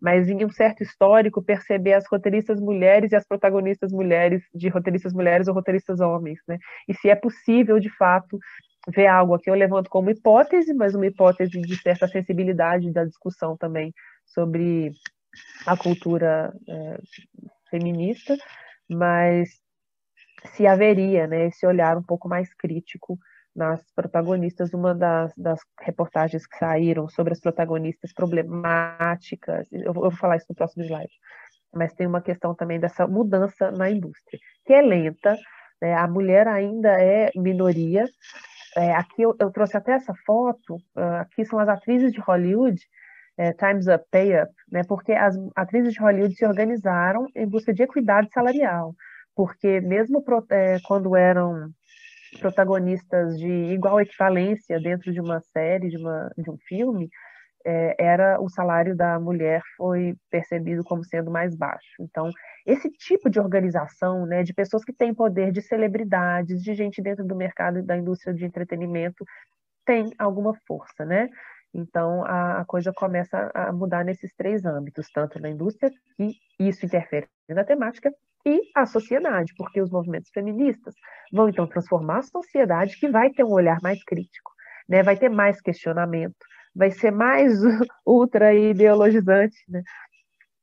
[0.00, 5.12] mas em um certo histórico perceber as roteiristas mulheres e as protagonistas mulheres de roteiristas
[5.12, 6.58] mulheres ou roteiristas homens, né?
[6.88, 8.38] E se é possível, de fato,
[8.88, 13.56] ver algo aqui eu levanto como hipótese, mas uma hipótese de certa sensibilidade da discussão
[13.56, 13.92] também
[14.24, 14.92] sobre
[15.66, 16.98] a cultura é,
[17.70, 18.36] feminista,
[18.88, 19.60] mas
[20.54, 23.18] se haveria, né, esse olhar um pouco mais crítico
[23.60, 30.10] nas protagonistas, uma das, das reportagens que saíram sobre as protagonistas problemáticas, eu vou, eu
[30.10, 31.12] vou falar isso no próximo slide,
[31.74, 35.36] mas tem uma questão também dessa mudança na indústria, que é lenta,
[35.80, 38.06] né, a mulher ainda é minoria,
[38.78, 42.80] é, aqui eu, eu, trouxe até essa foto, uh, aqui são as atrizes de Hollywood,
[43.36, 47.74] é, Times Up, Pay Up, né, porque as atrizes de Hollywood se organizaram em busca
[47.74, 48.94] de equidade salarial,
[49.36, 51.70] porque mesmo pro, é, quando eram
[52.38, 57.08] protagonistas de igual equivalência dentro de uma série, de, uma, de um filme,
[57.64, 61.90] é, era o salário da mulher foi percebido como sendo mais baixo.
[62.00, 62.30] Então,
[62.66, 67.24] esse tipo de organização, né, de pessoas que têm poder, de celebridades, de gente dentro
[67.24, 69.24] do mercado da indústria de entretenimento,
[69.84, 71.28] tem alguma força, né?
[71.72, 76.84] Então, a, a coisa começa a mudar nesses três âmbitos, tanto na indústria, e isso
[76.84, 78.12] interfere na temática,
[78.44, 80.94] e a sociedade, porque os movimentos feministas
[81.32, 84.50] vão então transformar a sociedade que vai ter um olhar mais crítico,
[84.88, 85.02] né?
[85.02, 86.36] vai ter mais questionamento,
[86.74, 87.52] vai ser mais
[88.06, 89.82] ultra ideologizante, né?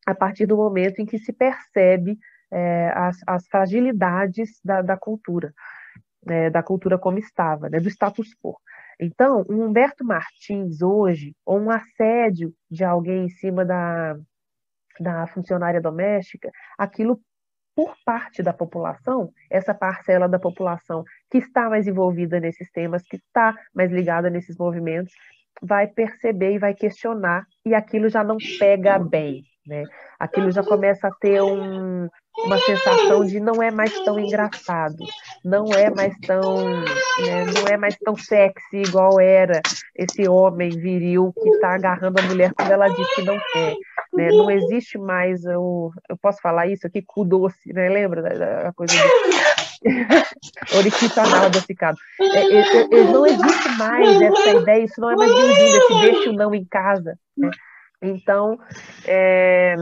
[0.06, 2.18] a partir do momento em que se percebe
[2.52, 5.54] é, as, as, fragilidades da, da cultura,
[6.28, 7.80] é, da cultura como estava, né?
[7.80, 8.58] do status quo.
[9.00, 14.18] Então, um Humberto Martins hoje, ou um assédio de alguém em cima da,
[15.00, 17.22] da funcionária doméstica, aquilo
[17.78, 23.18] por parte da população, essa parcela da população que está mais envolvida nesses temas, que
[23.18, 25.14] está mais ligada nesses movimentos,
[25.62, 29.84] vai perceber e vai questionar, e aquilo já não pega bem, né?
[30.20, 32.10] Aquilo já começa a ter um,
[32.46, 35.04] uma sensação de não é mais tão engraçado,
[35.44, 39.62] não é mais tão, né, não é mais tão sexy igual era
[39.96, 43.76] esse homem viril que está agarrando a mulher quando ela diz que não quer.
[44.14, 44.30] Né?
[44.30, 47.90] Não existe mais o, eu posso falar isso aqui, cu doce, né?
[47.90, 51.98] Lembra da, da coisa do orifiço anal adocicado.
[52.20, 56.30] É, é, é, não existe mais essa ideia, isso não é mais bem-vindo, esse deixe
[56.30, 57.18] o não em casa.
[57.38, 57.50] Né?
[58.02, 58.58] Então,
[59.06, 59.76] é,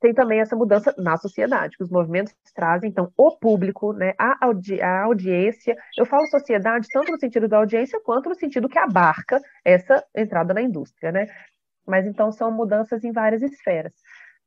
[0.00, 4.46] tem também essa mudança na sociedade, que os movimentos trazem, então, o público, né, a,
[4.46, 8.78] audi a audiência, eu falo sociedade tanto no sentido da audiência, quanto no sentido que
[8.78, 11.26] abarca essa entrada na indústria, né,
[11.86, 13.92] mas então são mudanças em várias esferas,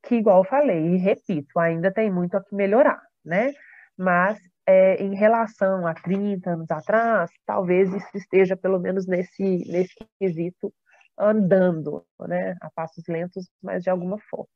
[0.02, 3.52] que igual eu falei, e repito, ainda tem muito a que melhorar, né,
[3.96, 9.94] mas é, em relação a 30 anos atrás, talvez isso esteja pelo menos nesse, nesse
[10.18, 10.72] quesito
[11.16, 14.48] andando, né, a passos lentos, mas de alguma forma.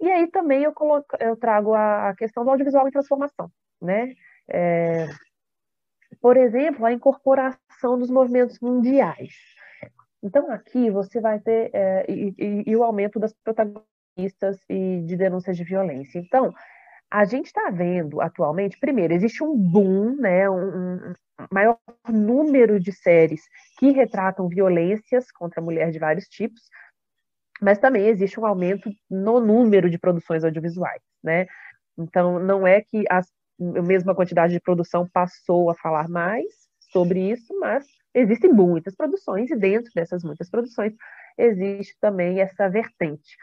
[0.00, 4.14] E aí também eu, coloco, eu trago a, questão do audiovisual em transformação, né?
[4.48, 5.06] É,
[6.20, 9.34] por exemplo, a incorporação dos movimentos mundiais.
[10.22, 15.16] Então, aqui você vai ter é, e, e, e, o aumento das protagonistas e de
[15.16, 16.18] denúncias de violência.
[16.18, 16.52] Então,
[17.10, 21.14] a gente está vendo atualmente, primeiro, existe um boom, né, um, um,
[21.50, 21.78] maior
[22.08, 23.42] número de séries
[23.78, 26.62] que retratam violências contra a mulher de vários tipos,
[27.60, 31.46] mas também existe um aumento no número de produções audiovisuais, né?
[31.98, 33.20] Então, não é que a
[33.82, 36.46] mesma quantidade de produção passou a falar mais
[36.92, 37.84] sobre isso, mas
[38.14, 40.94] existem muitas produções, e dentro dessas muitas produções
[41.38, 43.36] existe também essa vertente,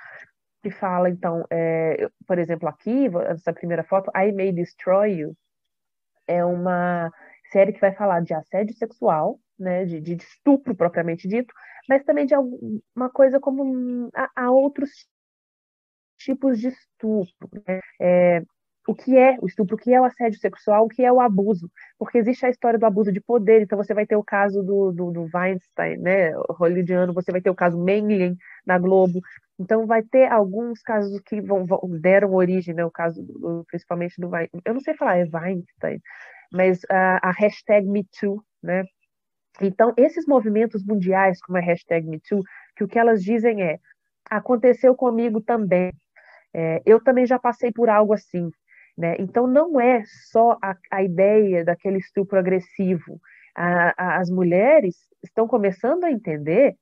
[0.64, 5.38] que fala, então, é, por exemplo, aqui, essa primeira foto, I May Destroy You,
[6.28, 7.12] é uma
[7.52, 11.54] série que vai falar de assédio sexual, né, de, de estupro propriamente dito,
[11.88, 14.90] mas também de alguma coisa como a, outros
[16.18, 17.50] tipos de estupro.
[17.68, 17.80] Né?
[18.00, 18.42] É,
[18.88, 21.20] o que é o estupro, o que é o assédio sexual, o que é o
[21.20, 24.64] abuso, porque existe a história do abuso de poder, então você vai ter o caso
[24.64, 29.20] do, do, do Weinstein, né, hollywoodiano, você vai ter o caso Mengen na Globo,
[29.60, 34.20] então vai ter alguns casos que vão, vão deram origem, né, o caso do, principalmente
[34.22, 36.00] do Weinstein, eu não sei falar, é Weinstein,
[36.52, 38.86] mas a, a hashtag MeToo, né,
[39.62, 42.44] então, esses movimentos mundiais, como a hashtag MeToo,
[42.76, 43.80] que o que elas dizem é:
[44.30, 45.92] aconteceu comigo também,
[46.54, 48.50] é, eu também já passei por algo assim.
[48.98, 49.16] Né?
[49.20, 53.20] Então, não é só a, a ideia daquele estupro agressivo.
[53.56, 56.76] A, a, as mulheres estão começando a entender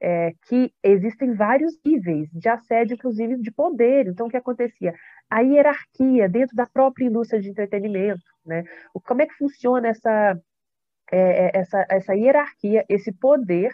[0.00, 4.08] é, que existem vários níveis de assédio, inclusive de poder.
[4.08, 4.94] Então, o que acontecia?
[5.30, 8.22] A hierarquia dentro da própria indústria de entretenimento.
[8.44, 8.64] Né?
[8.92, 10.36] O, como é que funciona essa
[11.12, 13.70] é, é, essa, essa hierarquia, esse poder,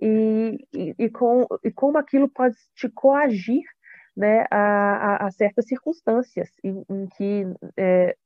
[0.00, 3.62] e, e, e, com, e como aquilo pode te coagir
[4.16, 7.44] né, a, a, a certas circunstâncias em, em que
[7.76, 8.16] é,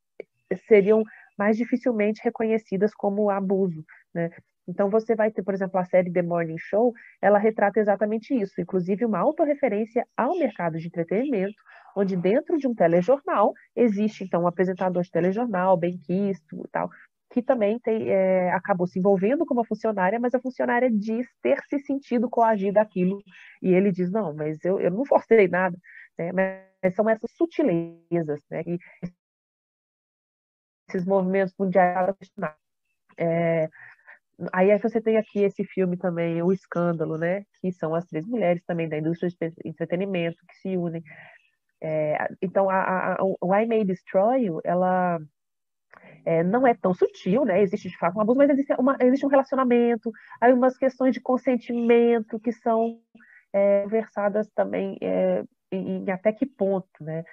[0.66, 1.04] seriam
[1.38, 3.84] mais dificilmente reconhecidas como abuso.
[4.14, 4.30] Né?
[4.68, 6.92] Então você vai ter, por exemplo, a série The Morning Show,
[7.22, 11.54] ela retrata exatamente isso, inclusive uma autorreferência ao mercado de entretenimento,
[11.96, 16.90] onde dentro de um telejornal existe então um apresentador de telejornal, bem quisto e tal,
[17.30, 21.60] que também tem, é, acabou se envolvendo com uma funcionária, mas a funcionária diz ter
[21.68, 23.22] se sentido coagida aquilo,
[23.62, 25.76] e ele diz, não, mas eu, eu não forcei nada,
[26.18, 26.30] né?
[26.32, 28.62] mas são essas sutilezas, né?
[30.88, 32.14] Esses movimentos mundiais
[33.18, 33.68] é,
[34.52, 37.44] Aí é você tem aqui esse filme também, O Escândalo, né?
[37.60, 41.02] Que são as três mulheres também da indústria de entretenimento que se unem.
[41.82, 45.18] É, então, a, a, o I May Destroy You, ela
[46.26, 47.62] é, não é tão sutil, né?
[47.62, 50.10] Existe de fato um abuso, mas existe, uma, existe um relacionamento,
[50.40, 52.98] aí umas questões de consentimento que são
[53.52, 57.24] é, conversadas também é, em, em, até que ponto, né?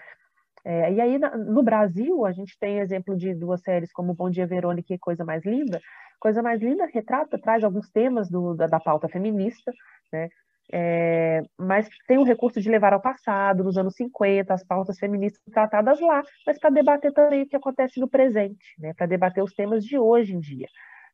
[0.63, 4.29] É, e aí, na, no Brasil, a gente tem exemplo de duas séries como Bom
[4.29, 5.81] Dia Verônica e Coisa Mais Linda.
[6.19, 9.73] Coisa Mais Linda retrata, traz alguns temas do, da, da pauta feminista,
[10.11, 10.29] né?
[10.71, 15.41] É, mas tem o recurso de levar ao passado, nos anos 50, as pautas feministas
[15.51, 19.53] tratadas lá, mas para debater também o que acontece no presente, né, para debater os
[19.53, 20.67] temas de hoje em dia.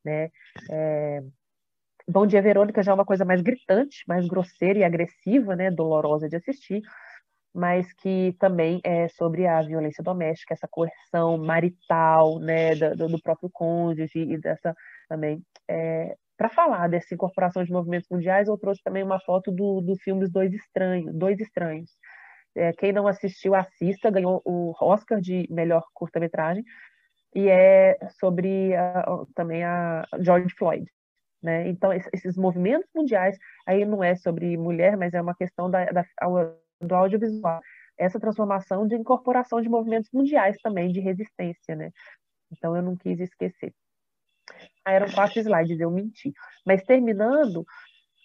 [0.06, 0.30] Né?
[0.72, 1.22] É,
[2.08, 6.30] Bom Dia Verônica já é uma coisa mais gritante, mais grosseira e agressiva, né, dolorosa
[6.30, 6.82] de assistir,
[7.54, 13.50] mas que também é sobre a violência doméstica, essa coerção marital, né, do, do próprio
[13.52, 14.76] cônjuge e dessa
[15.08, 19.82] também é, para falar dessa incorporação de movimentos mundiais, eu trouxe também uma foto do,
[19.82, 21.92] do filme Dois Estranhos, Dois Estranhos.
[22.56, 26.64] É, quem não assistiu, assista, ganhou o Oscar de melhor curta-metragem,
[27.36, 29.04] e é sobre a,
[29.36, 30.90] também a George Floyd.
[31.44, 31.68] Né?
[31.68, 33.38] Então, esses movimentos mundiais,
[33.68, 36.06] aí não é sobre mulher, mas é uma questão da, da,
[36.80, 37.60] do audiovisual.
[37.98, 41.76] Essa transformação de incorporação de movimentos mundiais também, de resistência.
[41.76, 41.92] Né?
[42.50, 43.74] Então, eu não quis esquecer.
[44.86, 46.34] Ah, eram quatro slides, eu menti.
[46.66, 47.66] Mas terminando,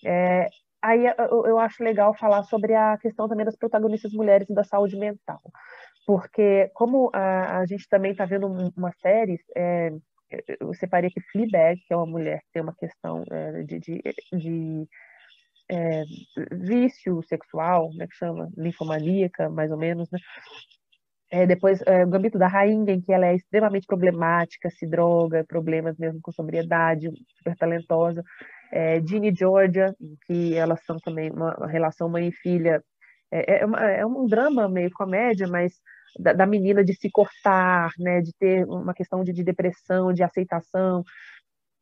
[0.05, 0.49] é,
[0.83, 4.65] aí eu, eu, acho legal falar sobre a questão também das protagonistas mulheres e da
[4.65, 5.41] saúde mental.
[6.07, 8.47] Porque, como a, a gente também está vendo
[8.77, 9.91] uma série, é,
[10.61, 14.03] eu separei aqui Fleabag, que é uma mulher que tem uma questão é, de, de,
[14.33, 14.89] de
[15.71, 16.05] é,
[16.53, 20.19] vício sexual, né, que chama linfomaníaca, mais ou menos, né?
[21.35, 25.45] É, depois, é, o Gambito da Rainha, em que ela é extremamente problemática, se droga,
[25.45, 28.23] problemas mesmo com sobriedade, super talentosa.
[28.71, 32.81] É, Ginny Georgia, em que elas são também uma, relação mãe e filha.
[33.33, 35.73] É, é, uma, é, um drama meio comédia, mas
[36.21, 40.23] da, da, menina de se cortar, né, de ter uma questão de, de depressão, de
[40.23, 41.03] aceitação.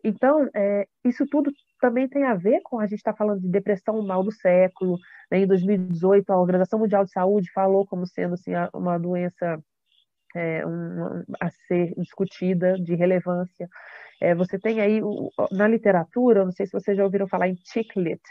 [0.04, 4.02] Então, é, isso tudo também tem a ver com a gente está falando de depressão
[4.02, 4.98] mal do século.
[5.30, 5.40] Né?
[5.40, 9.62] Em 2018, a Organização Mundial de Saúde falou como sendo assim, uma doença
[10.34, 13.68] é, um, a ser discutida, de relevância.
[14.20, 15.00] É, você tem aí,
[15.50, 18.22] na literatura, não sei se vocês já ouviram falar em chick lit.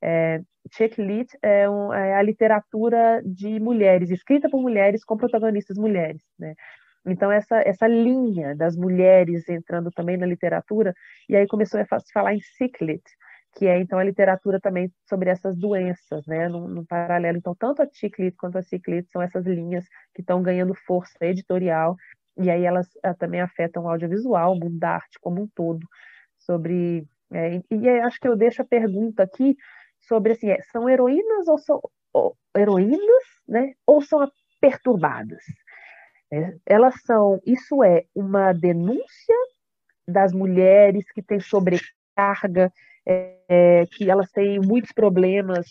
[0.00, 0.40] É,
[0.72, 6.22] chick lit é, um, é a literatura de mulheres, escrita por mulheres com protagonistas mulheres.
[6.38, 6.54] Né?
[7.04, 10.94] Então, essa, essa linha das mulheres entrando também na literatura,
[11.28, 13.02] e aí começou a falar em ciclit,
[13.54, 17.38] que é então a literatura também sobre essas doenças, né, no, no paralelo.
[17.38, 19.84] Então, tanto a Chiclit quanto a Ciclit são essas linhas
[20.14, 21.96] que estão ganhando força editorial,
[22.38, 25.86] e aí elas ah, também afetam o audiovisual, o mundo da arte como um todo,
[26.38, 27.06] sobre...
[27.30, 29.56] É, e, e acho que eu deixo a pergunta aqui
[30.00, 31.80] sobre, assim, é, são heroínas ou são
[32.12, 34.30] ou, heroínas, né, ou são
[34.60, 35.42] perturbadas?
[36.32, 39.36] É, elas são, isso é uma denúncia
[40.08, 42.72] das mulheres que têm sobrecarga,
[43.06, 45.66] é, que elas têm muitos problemas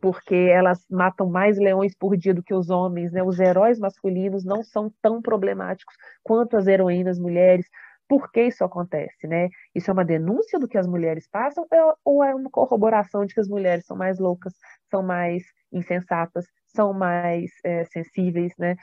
[0.00, 3.22] porque elas matam mais leões por dia do que os homens, né?
[3.22, 7.66] Os heróis masculinos não são tão problemáticos quanto as heroínas mulheres.
[8.08, 9.48] Por que isso acontece, né?
[9.74, 11.66] Isso é uma denúncia do que as mulheres passam
[12.04, 14.52] ou é uma corroboração de que as mulheres são mais loucas,
[14.90, 18.76] são mais insensatas, são mais é, sensíveis, né?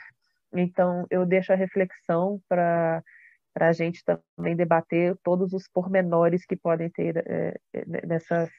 [0.54, 3.04] Então, eu deixo a reflexão para
[3.56, 7.60] a gente também debater todos os pormenores que podem ter é,
[8.06, 8.50] nessas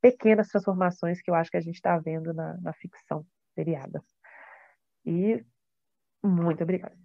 [0.00, 3.24] pequenas transformações que eu acho que a gente está vendo na, na ficção
[3.54, 4.02] seriada.
[5.04, 5.44] E
[6.22, 6.96] muito obrigada.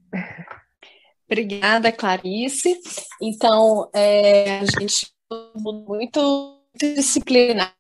[1.30, 2.80] Obrigada, Clarice.
[3.22, 5.14] Então, é, a gente
[5.56, 7.74] muito disciplinado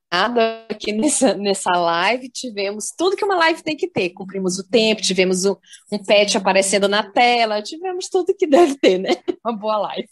[0.69, 4.09] aqui nessa, nessa live, tivemos tudo que uma live tem que ter.
[4.11, 5.55] Cumprimos o tempo, tivemos um,
[5.91, 9.11] um pet aparecendo na tela, tivemos tudo que deve ter, né?
[9.45, 10.09] Uma boa live.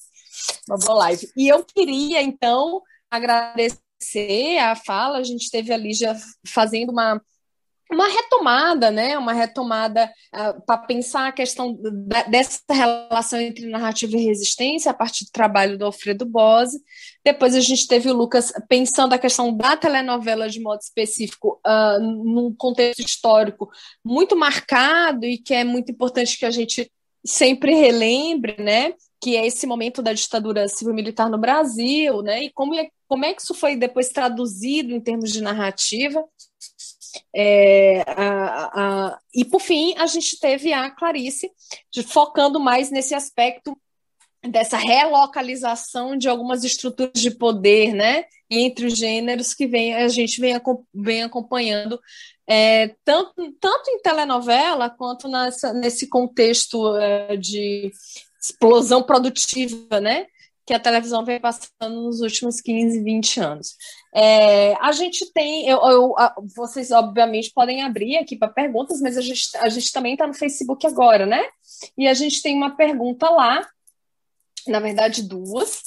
[0.68, 1.28] Uma boa live.
[1.36, 6.16] E eu queria, então, agradecer a fala, a gente teve ali já
[6.46, 7.20] fazendo uma
[7.92, 9.18] uma retomada, né?
[9.18, 14.92] Uma retomada uh, ah, para pensar a questão da, dessa relação entre narrativa e resistência
[14.92, 16.78] a partir do trabalho do Alfredo Bose.
[17.28, 22.00] Depois a gente teve o Lucas pensando a questão da telenovela de modo específico uh,
[22.00, 23.70] num contexto histórico
[24.02, 26.90] muito marcado e que é muito importante que a gente
[27.26, 28.94] sempre relembre, né?
[29.20, 32.46] Que é esse momento da ditadura civil-militar no Brasil, né?
[32.46, 36.24] E como é, como é que isso foi depois traduzido em termos de narrativa
[37.36, 41.52] é, a, a, e, por fim, a gente teve a Clarice
[42.08, 43.78] focando mais nesse aspecto
[44.50, 50.40] dessa relocalização de algumas estruturas de poder, né, entre os gêneros que vem, a gente
[50.40, 50.54] vem,
[50.94, 52.00] vem acompanhando
[52.48, 57.92] é, tanto, tanto em telenovela quanto nessa, nesse contexto é, de
[58.42, 60.26] explosão produtiva, né,
[60.66, 63.76] que a televisão vem passando nos últimos 15, 20 anos.
[64.14, 66.16] É, a gente tem, eu, eu,
[66.56, 70.34] vocês obviamente podem abrir aqui para perguntas, mas a gente, a gente também está no
[70.34, 71.42] Facebook agora, né?
[71.98, 73.66] E a gente tem uma pergunta lá,
[74.70, 75.82] na verdade duas.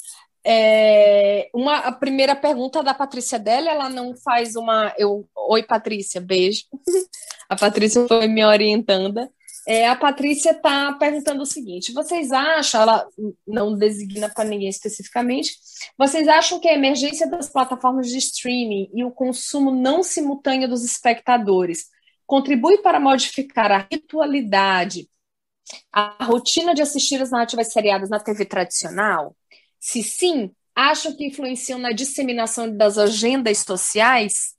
[0.45, 4.95] É, uma, a primeira pergunta da Patrícia dela, ela não faz uma.
[4.97, 6.65] Eu, Oi, Patrícia, beijo.
[7.49, 9.29] A Patrícia foi me orientando.
[9.67, 13.07] É, a Patrícia está perguntando o seguinte: vocês acham, ela
[13.47, 15.57] não designa para ninguém especificamente,
[15.99, 20.85] vocês acham que a emergência das plataformas de streaming e o consumo não simultâneo dos
[20.85, 21.87] espectadores
[22.27, 25.09] contribui para modificar a ritualidade,
[25.93, 29.37] a rotina de assistir as narrativas seriadas na TV tradicional?
[29.79, 34.55] Se sim, acham que influenciam na disseminação das agendas sociais?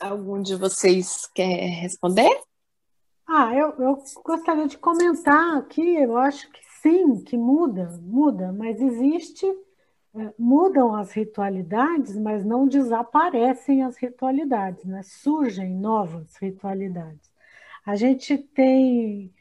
[0.00, 2.30] Algum de vocês quer responder?
[3.26, 8.80] Ah, eu, eu gostaria de comentar aqui, eu acho que sim, que muda, muda, mas
[8.80, 9.44] existe,
[10.14, 15.02] é, mudam as ritualidades, mas não desaparecem as ritualidades, né?
[15.02, 17.30] Surgem novas ritualidades.
[17.84, 19.32] A gente tem,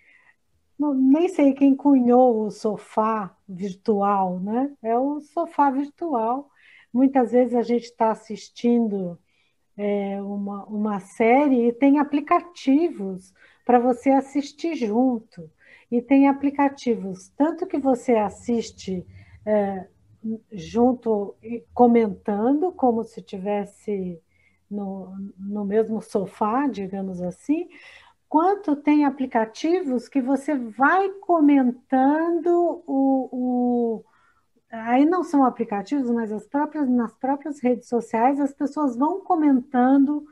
[0.78, 4.74] não, nem sei quem cunhou o sofá virtual, né?
[4.84, 6.50] É o sofá virtual.
[6.94, 9.18] Muitas vezes a gente está assistindo
[9.78, 13.34] é, uma, uma série e tem aplicativos
[13.66, 15.50] para você assistir junto.
[15.92, 19.06] E tem aplicativos, tanto que você assiste
[19.46, 19.88] é,
[20.52, 21.36] junto,
[21.74, 24.20] comentando, como se tivesse
[24.70, 27.68] no, no mesmo sofá, digamos assim,
[28.36, 34.06] quanto tem aplicativos que você vai comentando o, o
[34.70, 40.26] aí não são aplicativos, mas as próprias nas próprias redes sociais as pessoas vão comentando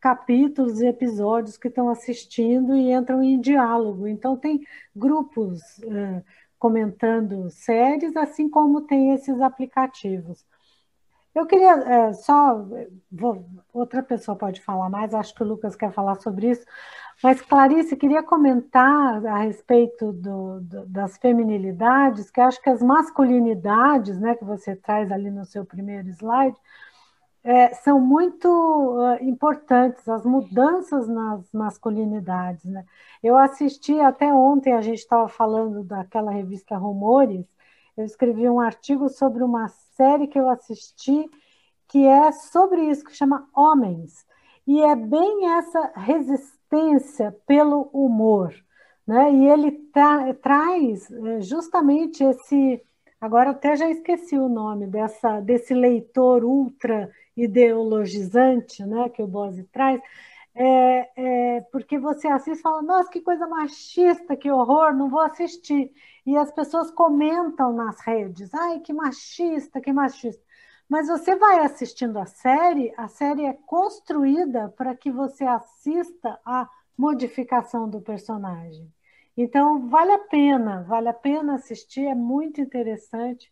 [0.00, 4.08] capítulos e episódios que estão assistindo e entram em diálogo.
[4.08, 4.66] Então, tem
[4.96, 6.24] grupos uh,
[6.58, 10.46] comentando séries, assim como tem esses aplicativos.
[11.34, 12.66] Eu queria só.
[13.12, 16.64] Vou, outra pessoa pode falar mais, acho que o Lucas quer falar sobre isso.
[17.22, 24.18] Mas, Clarice, queria comentar a respeito do, do, das feminilidades, que acho que as masculinidades,
[24.18, 26.56] né, que você traz ali no seu primeiro slide,
[27.44, 32.64] é, são muito uh, importantes, as mudanças nas masculinidades.
[32.64, 32.84] Né?
[33.22, 37.46] Eu assisti até ontem, a gente estava falando daquela revista Rumores,
[37.96, 41.28] eu escrevi um artigo sobre uma série que eu assisti
[41.86, 44.24] que é sobre isso, que chama Homens.
[44.66, 46.59] E é bem essa resistência
[47.46, 48.54] pelo humor.
[49.06, 49.32] Né?
[49.32, 52.82] E ele tra traz é, justamente esse.
[53.20, 59.64] Agora até já esqueci o nome dessa, desse leitor ultra ideologizante né, que o Bose
[59.64, 60.00] traz,
[60.54, 65.20] é, é, porque você assiste e fala, nossa, que coisa machista, que horror, não vou
[65.20, 65.90] assistir.
[66.26, 70.42] E as pessoas comentam nas redes, ai, que machista, que machista.
[70.90, 76.68] Mas você vai assistindo a série, a série é construída para que você assista a
[76.98, 78.92] modificação do personagem.
[79.36, 83.48] Então, vale a pena, vale a pena assistir, é muito interessante.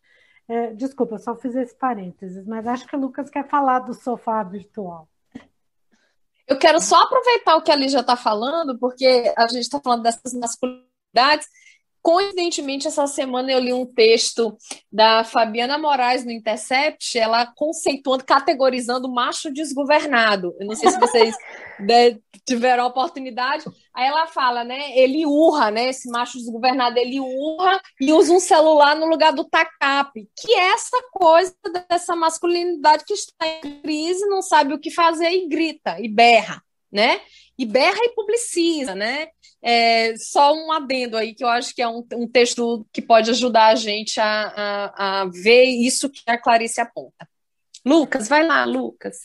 [0.49, 3.95] É, desculpa, eu só fiz esse parênteses, mas acho que o Lucas quer falar do
[3.95, 5.09] sofá virtual.
[6.45, 10.03] Eu quero só aproveitar o que a Lígia está falando, porque a gente está falando
[10.03, 11.47] dessas masculinidades,
[12.09, 14.57] Coincidentemente, essa semana eu li um texto
[14.91, 20.57] da Fabiana Moraes no Intercept, ela conceituando, categorizando macho desgovernado.
[20.59, 21.37] Eu não sei se vocês
[21.79, 23.67] né, tiveram a oportunidade.
[23.95, 24.97] Aí ela fala, né?
[24.97, 25.91] Ele urra, né?
[25.91, 30.71] Esse macho desgovernado, ele urra e usa um celular no lugar do TACAP, que é
[30.71, 31.55] essa coisa
[31.91, 36.63] dessa masculinidade que está em crise, não sabe o que fazer e grita e berra,
[36.91, 37.21] né?
[37.59, 39.29] E berra e publiciza, né?
[39.61, 43.31] É, só um adendo aí, que eu acho que é um, um texto que pode
[43.31, 47.29] ajudar a gente a, a, a, ver isso que a Clarice aponta.
[47.85, 49.17] Lucas, vai lá, Lucas.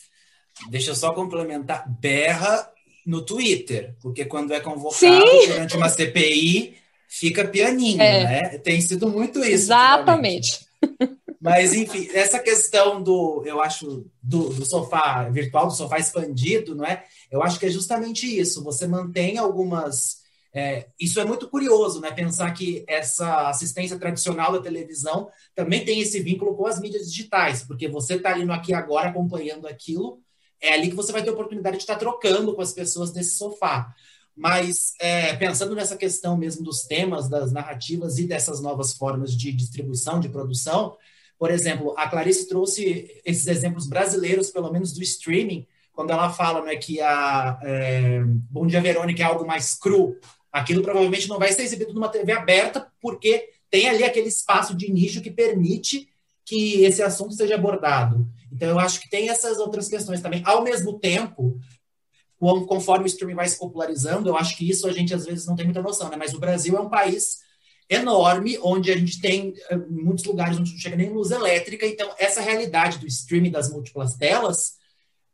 [0.68, 1.88] Deixa eu só complementar.
[1.88, 2.68] Berra
[3.06, 5.46] no Twitter, porque quando é convocado Sim.
[5.46, 6.76] durante uma CPI,
[7.08, 8.24] fica pianinho, é.
[8.24, 8.58] né?
[8.58, 9.52] Tem sido muito isso.
[9.52, 10.66] Exatamente.
[11.44, 16.86] Mas, enfim, essa questão do, eu acho, do, do, sofá virtual, do sofá expandido, não
[16.86, 17.04] é?
[17.30, 18.64] Eu acho que é justamente isso.
[18.64, 20.22] Você mantém algumas
[20.54, 22.10] é, isso é muito curioso, né?
[22.12, 27.62] Pensar que essa assistência tradicional da televisão também tem esse vínculo com as mídias digitais,
[27.62, 30.22] porque você está ali no aqui agora acompanhando aquilo,
[30.62, 33.12] é ali que você vai ter a oportunidade de estar tá trocando com as pessoas
[33.12, 33.94] nesse sofá.
[34.34, 39.52] Mas é, pensando nessa questão mesmo dos temas, das narrativas e dessas novas formas de
[39.52, 40.96] distribuição, de produção,
[41.38, 46.62] por exemplo, a Clarice trouxe esses exemplos brasileiros, pelo menos do streaming, quando ela fala
[46.62, 50.16] né, que a é, Bom Dia Verônica é algo mais cru,
[50.54, 54.88] Aquilo provavelmente não vai ser exibido numa TV aberta, porque tem ali aquele espaço de
[54.88, 56.08] nicho que permite
[56.44, 58.24] que esse assunto seja abordado.
[58.52, 60.42] Então, eu acho que tem essas outras questões também.
[60.46, 61.58] Ao mesmo tempo,
[62.68, 65.56] conforme o streaming vai se popularizando, eu acho que isso a gente às vezes não
[65.56, 66.16] tem muita noção, né?
[66.16, 67.38] Mas o Brasil é um país
[67.88, 72.10] enorme, onde a gente tem eh, muitos lugares onde não chega nem luz elétrica, então
[72.18, 74.74] essa realidade do streaming das múltiplas telas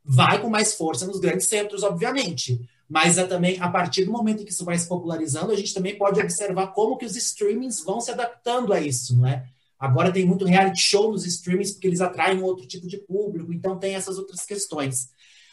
[0.04, 2.60] vai com mais força nos grandes centros, obviamente.
[2.88, 5.72] mas é também a partir do momento em que isso vai se popularizando, a gente
[5.72, 9.44] também pode observar como que os streamings vão se adaptando a isso, não é?
[9.78, 13.78] Agora tem muito reality show nos streamings porque eles atraem outro tipo de público, então
[13.78, 15.08] tem essas outras questões.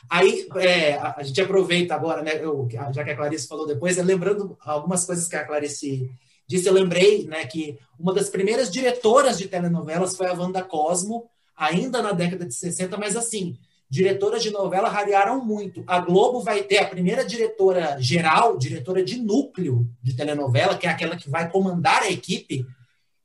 [0.10, 2.32] Aí é, a, gente aproveita agora, né?
[2.44, 6.10] Eu, já que a Clarice falou depois, é, lembrando algumas coisas que a Clarice
[6.48, 11.26] disse, eu lembrei né, que uma das primeiras diretoras de telenovelas foi a Wanda Cosmo,
[11.56, 13.57] ainda na década de 60, mas assim,
[13.90, 15.84] diretoras de novela rarearam muito.
[15.88, 20.90] A Globo vai ter a primeira diretora geral, diretora de núcleo de telenovela, que é
[20.90, 22.65] aquela que vai comandar a equipe,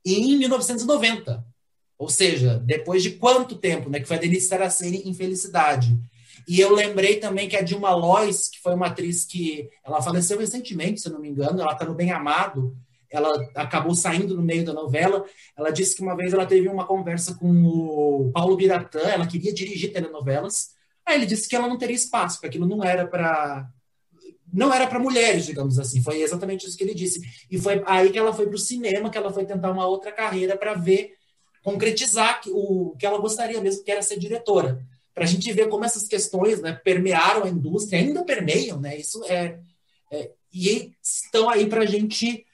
[0.05, 1.45] em 1990.
[1.99, 4.01] Ou seja, depois de quanto tempo, né?
[4.01, 5.97] Que foi a Denise Saraceni em Felicidade.
[6.49, 10.39] E eu lembrei também que a Dilma Lois, que foi uma atriz que ela faleceu
[10.39, 12.77] recentemente, se eu não me engano, ela está no Bem Amado,
[13.13, 15.25] ela acabou saindo no meio da novela.
[15.57, 19.53] Ela disse que uma vez ela teve uma conversa com o Paulo Biratã, ela queria
[19.53, 20.71] dirigir telenovelas.
[21.05, 23.69] Aí ele disse que ela não teria espaço, porque aquilo não era para
[24.53, 26.03] não era para mulheres, digamos assim.
[26.03, 27.23] Foi exatamente isso que ele disse.
[27.51, 30.13] E foi aí que ela foi para o cinema, que ela foi tentar uma outra
[30.13, 31.15] carreira para ver
[31.63, 34.85] concretizar o que ela gostaria mesmo, que era ser diretora
[35.15, 38.97] para a gente ver como essas questões né, permearam a indústria, ainda permeiam, né?
[38.97, 39.59] Isso é,
[40.11, 42.45] é e estão aí para a gente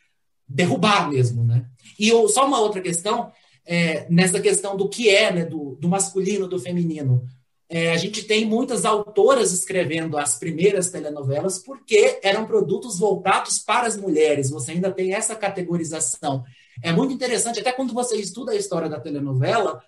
[0.49, 1.67] derrubar mesmo, né?
[1.99, 3.33] E eu, só uma outra questão
[3.67, 7.27] é, nessa questão do que é, né, do, do masculino, do feminino.
[7.69, 13.87] É, a gente tem muitas autoras escrevendo as primeiras telenovelas porque eram produtos voltados para
[13.87, 14.49] as mulheres.
[14.49, 16.45] Você ainda tem essa categorização.
[16.83, 19.83] É muito interessante, até quando você estuda a história da telenovela,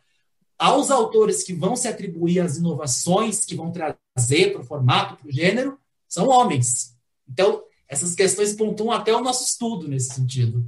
[0.58, 5.28] aos autores que vão se atribuir as inovações que vão trazer para o formato, para
[5.28, 6.94] o gênero, são homens.
[7.26, 10.64] Então, essas questões pontuam até o nosso estudo nesse sentido.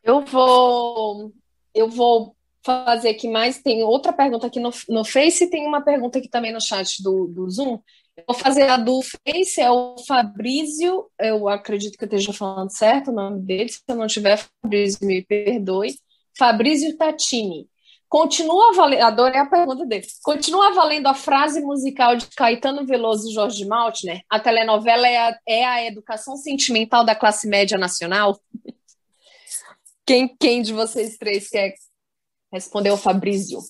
[0.00, 1.32] Eu vou,
[1.74, 3.60] eu vou fazer aqui mais.
[3.60, 7.02] Tem outra pergunta aqui no, no Face e tem uma pergunta aqui também no chat
[7.02, 7.80] do, do Zoom.
[8.16, 12.70] Eu vou fazer a do Face, é o Fabrício, eu acredito que eu esteja falando
[12.70, 15.94] certo o nome dele, se eu não tiver, Fabrício, me perdoe.
[16.38, 17.66] Fabrício Tatini.
[18.10, 20.04] Continua valendo, adorei a pergunta dele.
[20.24, 24.22] Continua valendo a frase musical de Caetano Veloso e Jorge Maltner?
[24.28, 28.36] A telenovela é a, é a educação sentimental da classe média nacional?
[30.04, 31.72] Quem, quem de vocês três quer
[32.52, 33.60] responder o Fabrício?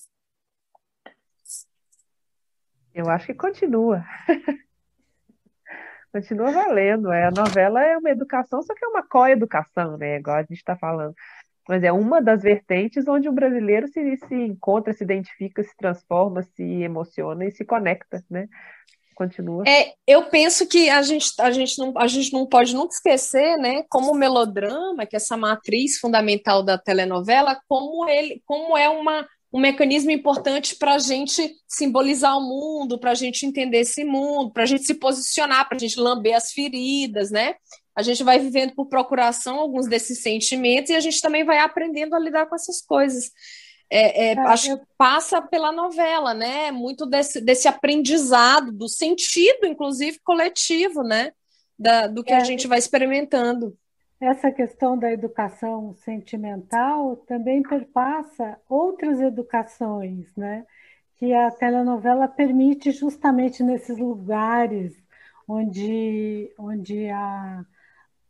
[2.95, 4.03] Eu acho que continua.
[6.11, 7.11] continua valendo.
[7.11, 10.17] É, a novela é uma educação, só que é uma co-educação, né?
[10.17, 11.13] Igual a gente está falando.
[11.67, 16.41] Mas é uma das vertentes onde o brasileiro se, se encontra, se identifica, se transforma,
[16.43, 18.47] se emociona e se conecta, né?
[19.15, 19.63] Continua.
[19.67, 23.55] É, eu penso que a gente, a, gente não, a gente não pode nunca esquecer,
[23.57, 28.89] né, como o melodrama, que é essa matriz fundamental da telenovela, como ele, como é
[28.89, 34.03] uma, um mecanismo importante para a gente simbolizar o mundo, para a gente entender esse
[34.03, 37.53] mundo, para a gente se posicionar, para a gente lamber as feridas, né?
[38.01, 42.15] A gente vai vivendo por procuração alguns desses sentimentos e a gente também vai aprendendo
[42.15, 43.31] a lidar com essas coisas.
[43.89, 46.71] É, é, é acho que passa pela novela, né?
[46.71, 51.31] Muito desse, desse aprendizado, do sentido, inclusive, coletivo, né?
[51.77, 53.77] Da, do que é, a gente vai experimentando.
[54.19, 60.65] Essa questão da educação sentimental também perpassa outras educações, né?
[61.17, 64.93] Que a telenovela permite justamente nesses lugares
[65.47, 67.65] onde, onde a,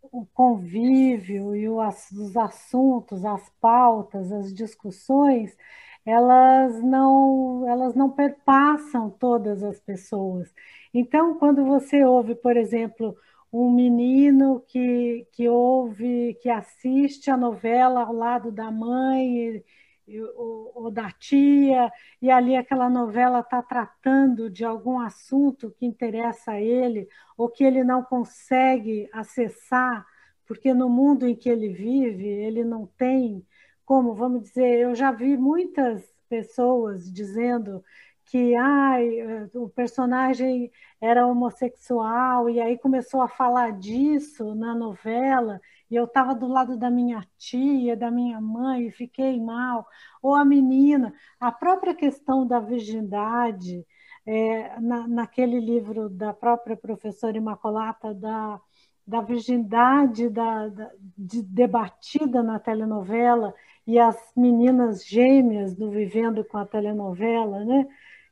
[0.01, 5.55] o convívio e os assuntos, as pautas, as discussões,
[6.05, 10.53] elas não, elas não perpassam todas as pessoas.
[10.93, 13.15] Então, quando você ouve, por exemplo,
[13.51, 19.63] um menino que, que ouve, que assiste a novela ao lado da mãe
[20.35, 21.91] ou, da tia,
[22.21, 27.07] e ali aquela novela está tratando de algum assunto que interessa a ele,
[27.37, 30.05] ou que ele não consegue acessar,
[30.45, 33.45] porque no mundo em que ele vive, ele não tem
[33.85, 37.83] como, vamos dizer, eu já vi muitas pessoas dizendo
[38.25, 40.71] que ai, o personagem
[41.01, 45.59] era homossexual e aí começou a falar disso na novela
[45.91, 49.85] e eu estava do lado da minha tia, da minha mãe e fiquei mal.
[50.23, 53.85] Ou a menina, a própria questão da virgindade,
[54.25, 58.61] é, na, naquele livro da própria professora Imacolata da,
[59.05, 63.53] da virgindade da, da, de, debatida na telenovela
[63.85, 67.85] e as meninas gêmeas do Vivendo com a telenovela, né?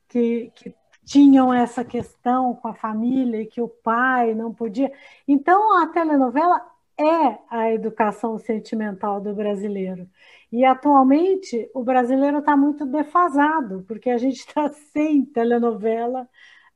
[0.07, 0.73] que, que
[1.03, 4.91] tinham essa questão com a família e que o pai não podia.
[5.27, 6.61] Então, a telenovela
[6.99, 10.07] é a educação sentimental do brasileiro.
[10.51, 16.27] E atualmente o brasileiro está muito defasado, porque a gente está sem telenovela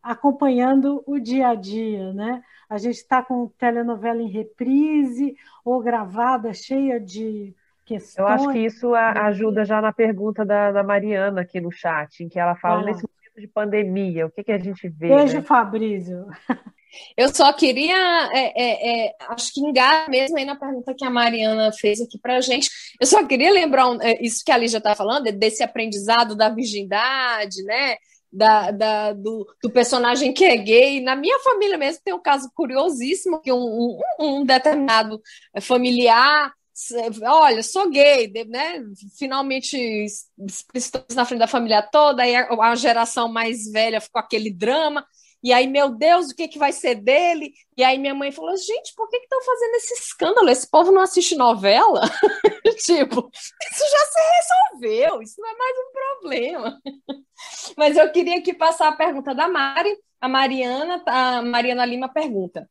[0.01, 2.41] acompanhando o dia a dia, né?
[2.69, 7.55] A gente está com telenovela em reprise ou gravada, cheia de
[7.85, 8.17] questões.
[8.17, 12.29] Eu acho que isso ajuda já na pergunta da, da Mariana aqui no chat, em
[12.29, 15.09] que ela fala nesse momento de pandemia, o que, que a gente vê?
[15.09, 15.41] Beijo, né?
[15.41, 16.27] Fabrício.
[17.17, 21.09] Eu só queria, é, é, é, acho que engar mesmo aí na pergunta que a
[21.09, 22.69] Mariana fez aqui para a gente.
[22.99, 26.49] Eu só queria lembrar um, é, isso que a Lígia está falando, desse aprendizado da
[26.49, 27.97] virgindade, né?
[28.31, 30.99] Da, da do, do, personagem que é gay.
[30.99, 35.21] Na minha família mesmo tem um caso curiosíssimo que um, um, um determinado
[35.61, 36.51] familiar
[37.23, 38.83] olha, sou gay, né?
[39.17, 39.77] Finalmente
[40.73, 45.05] estamos na frente da família toda, aí a geração mais velha ficou aquele drama.
[45.43, 47.53] E aí, meu Deus, o que, que vai ser dele?
[47.75, 50.49] E aí minha mãe falou, gente, por que estão fazendo esse escândalo?
[50.49, 52.01] Esse povo não assiste novela?
[52.85, 56.81] tipo, isso já se resolveu, isso não é mais um problema.
[57.75, 59.93] Mas eu queria aqui passar a pergunta da Mari.
[60.21, 62.69] A Mariana, a Mariana Lima pergunta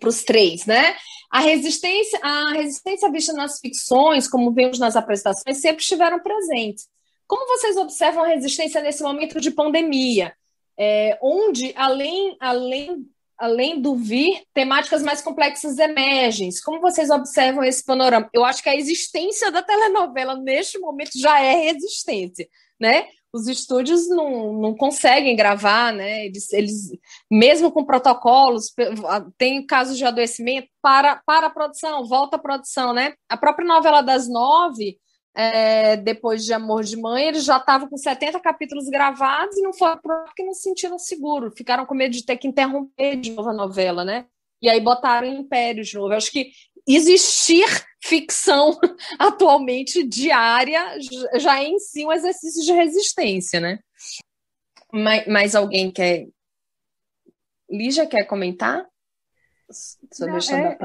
[0.00, 0.96] para os três, né?
[1.30, 6.88] A resistência, a resistência vista nas ficções, como vemos nas apresentações, sempre estiveram presentes.
[7.26, 10.34] Como vocês observam a resistência nesse momento de pandemia?
[10.78, 13.06] É, onde, além, além,
[13.38, 16.50] além do vir, temáticas mais complexas emergem.
[16.64, 18.28] Como vocês observam esse panorama?
[18.32, 22.48] Eu acho que a existência da telenovela neste momento já é resistência,
[22.80, 23.06] né?
[23.32, 26.24] Os estúdios não, não conseguem gravar, né?
[26.26, 26.90] Eles, eles,
[27.30, 28.72] mesmo com protocolos,
[29.36, 33.14] tem casos de adoecimento para, para a produção, volta à produção, né?
[33.28, 34.98] A própria novela das nove
[35.36, 39.74] é, depois de Amor de Mãe, eles já estavam com 70 capítulos gravados e não
[39.74, 43.50] foram porque não se sentiram seguro, ficaram com medo de ter que interromper de novo
[43.50, 44.24] a novela, né?
[44.62, 46.14] E aí botaram Império de novo.
[46.14, 46.52] Eu acho que
[46.88, 47.66] existir
[48.02, 48.80] ficção
[49.18, 50.98] atualmente diária
[51.34, 53.78] já é em si um exercício de resistência, né?
[54.90, 56.28] Mais, mais alguém quer.
[57.68, 58.86] Lígia quer comentar?
[59.70, 60.78] Sobre não, é,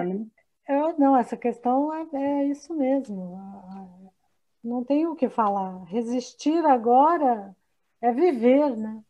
[0.68, 4.01] eu, não, essa questão é, é isso mesmo
[4.64, 5.84] não tem o que falar.
[5.86, 7.56] Resistir agora
[8.02, 9.04] é viver, né?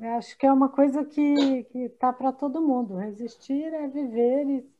[0.00, 0.08] É.
[0.14, 2.96] Acho que é uma coisa que está para todo mundo.
[2.96, 4.70] Resistir é viver, e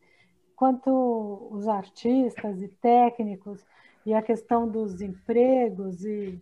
[0.55, 3.65] quanto os artistas e técnicos,
[4.07, 6.41] e a questão dos empregos, e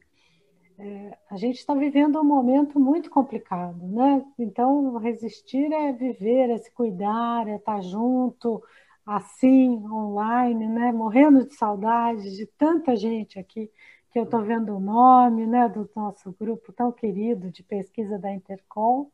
[0.78, 4.24] é, a gente está vivendo um momento muito complicado, né?
[4.38, 8.62] Então, resistir é viver, é se cuidar, é estar tá junto,
[9.06, 10.92] assim, online, né?
[10.92, 13.70] Morrendo de saudade de tanta gente aqui
[14.12, 18.32] que eu estou vendo o nome, né, do nosso grupo tão querido de pesquisa da
[18.32, 19.08] Intercom.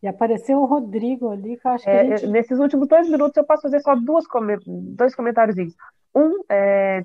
[0.00, 2.30] E apareceu o Rodrigo ali, que eu acho que é, gente...
[2.30, 4.24] Nesses últimos dois minutos eu posso fazer só duas
[4.66, 5.56] dois comentários.
[6.14, 7.02] Um é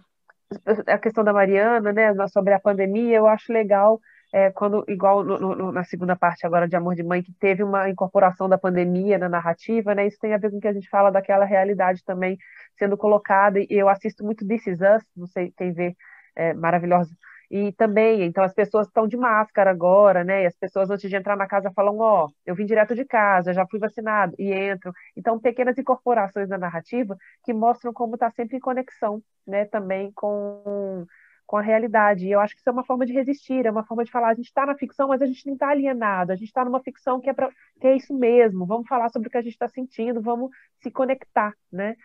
[0.85, 3.99] a questão da Mariana, né, sobre a pandemia, eu acho legal
[4.33, 7.61] é, quando, igual no, no, na segunda parte agora de Amor de Mãe, que teve
[7.63, 10.07] uma incorporação da pandemia na narrativa, né?
[10.07, 12.35] Isso tem a ver com o que a gente fala daquela realidade também
[12.79, 15.95] sendo colocada, e eu assisto muito This Is Us, não sei quem vê,
[16.35, 17.15] é, maravilhosa,
[17.51, 20.43] e também, então as pessoas estão de máscara agora, né?
[20.43, 23.05] E as pessoas antes de entrar na casa falam, ó, oh, eu vim direto de
[23.05, 24.91] casa, já fui vacinado, e entram.
[25.15, 29.65] Então, pequenas incorporações na narrativa que mostram como está sempre em conexão, né?
[29.65, 31.05] Também com
[31.53, 32.25] com a realidade.
[32.25, 34.29] E eu acho que isso é uma forma de resistir, é uma forma de falar,
[34.29, 36.81] a gente está na ficção, mas a gente não está alienado, a gente está numa
[36.81, 37.47] ficção que é, pra,
[37.79, 40.49] que é isso mesmo, vamos falar sobre o que a gente está sentindo, vamos
[40.81, 41.95] se conectar, né?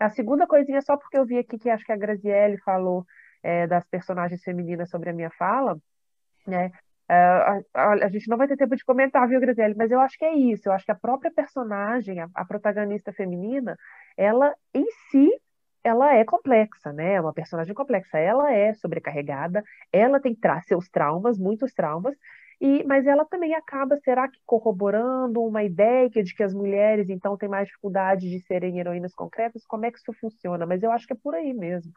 [0.00, 3.04] A segunda coisinha, só porque eu vi aqui que acho que a Graziele falou
[3.42, 5.78] é, das personagens femininas sobre a minha fala,
[6.46, 6.72] né?
[7.06, 9.74] A, a, a, gente não vai ter tempo de comentar, viu, Graziele?
[9.76, 10.66] Mas eu acho que é isso.
[10.66, 13.76] Eu acho que a própria personagem, a, a protagonista feminina,
[14.16, 15.30] ela em si
[15.88, 17.14] ela é complexa, né?
[17.14, 18.18] É uma personagem complexa.
[18.18, 19.62] Ela é sobrecarregada,
[19.92, 22.14] ela tem tra seus traumas, muitos traumas,
[22.60, 27.36] e, mas ela também acaba, será que corroborando uma ideia de que as mulheres então
[27.36, 29.64] têm mais dificuldade de serem heroínas concretas?
[29.66, 30.66] Como é que isso funciona?
[30.66, 31.92] Mas eu acho que é por aí mesmo.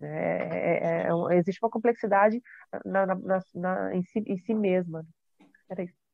[0.00, 2.42] É, é, é, existe uma complexidade
[2.84, 5.04] na, na, na, em, si, em si mesma.
[5.70, 6.05] Era isso.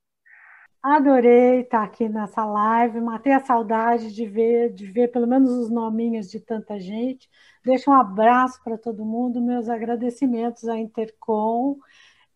[0.83, 5.71] Adorei estar aqui nessa live, matei a saudade de ver, de ver pelo menos os
[5.71, 7.31] nominhos de tanta gente.
[7.65, 11.77] Deixo um abraço para todo mundo, meus agradecimentos à Intercom.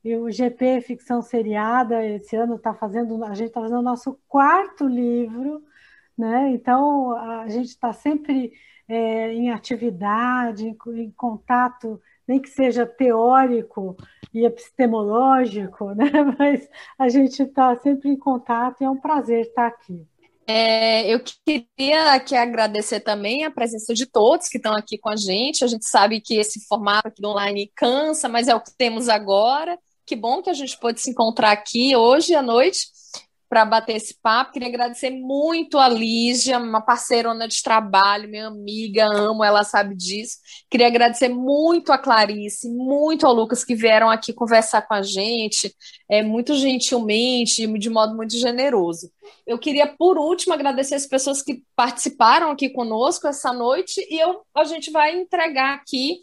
[0.04, 4.16] E o GP Ficção Seriada, esse ano está fazendo, a gente está fazendo o nosso
[4.28, 5.64] quarto livro,
[6.16, 6.50] né?
[6.52, 8.52] Então a gente está sempre
[8.88, 13.96] é, em atividade, em, em contato, nem que seja teórico,
[14.36, 16.10] e epistemológico, né?
[16.38, 20.06] mas a gente está sempre em contato e é um prazer estar aqui.
[20.48, 25.16] É, eu queria aqui agradecer também a presença de todos que estão aqui com a
[25.16, 25.64] gente.
[25.64, 29.08] A gente sabe que esse formato aqui do online cansa, mas é o que temos
[29.08, 29.76] agora.
[30.04, 32.86] Que bom que a gente pôde se encontrar aqui hoje à noite
[33.48, 34.52] para bater esse papo.
[34.52, 40.38] Queria agradecer muito a Lígia, uma parceirona de trabalho, minha amiga, amo, ela sabe disso.
[40.70, 45.74] Queria agradecer muito a Clarice, muito ao Lucas que vieram aqui conversar com a gente,
[46.08, 49.10] é, muito gentilmente, de modo muito generoso.
[49.46, 54.42] Eu queria, por último, agradecer as pessoas que participaram aqui conosco essa noite e eu,
[54.54, 56.18] a gente vai entregar aqui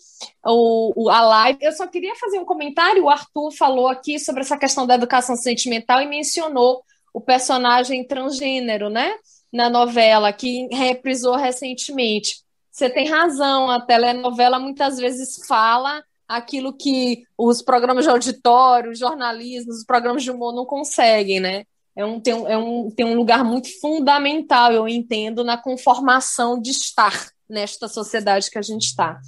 [0.45, 1.59] o, o, a live.
[1.61, 3.03] Eu só queria fazer um comentário.
[3.03, 6.83] O Arthur falou aqui sobre essa questão da educação sentimental e mencionou
[7.13, 9.13] o personagem transgênero, né?
[9.51, 12.41] Na novela, que reprisou recentemente.
[12.71, 19.71] Você tem razão, a telenovela muitas vezes fala aquilo que os programas de auditório, jornalismo,
[19.71, 21.65] os programas de humor não conseguem, né?
[21.95, 26.59] É um, tem, um, é um, tem um lugar muito fundamental, eu entendo, na conformação
[26.59, 29.19] de estar nesta sociedade que a gente está.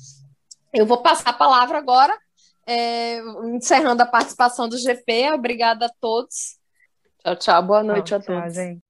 [0.73, 2.17] Eu vou passar a palavra agora,
[2.65, 3.19] é,
[3.53, 5.31] encerrando a participação do GP.
[5.33, 6.57] Obrigada a todos.
[7.25, 7.63] Tchau, tchau.
[7.63, 8.53] Boa noite tchau, a todos.
[8.53, 8.81] Tchau, gente.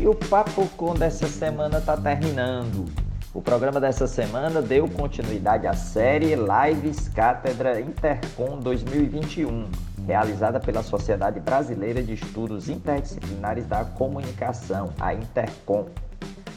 [0.00, 2.86] E o Papo Com dessa semana está terminando.
[3.32, 9.70] O programa dessa semana deu continuidade à série Lives Cátedra Intercom 2021,
[10.04, 15.86] realizada pela Sociedade Brasileira de Estudos Interdisciplinares da Comunicação, a Intercom.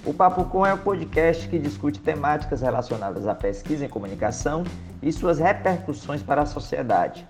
[0.06, 4.66] O Papo Com é o um podcast que discute temáticas relacionadas à pesquisa em comunicação
[5.02, 7.26] e suas repercussões para a sociedade.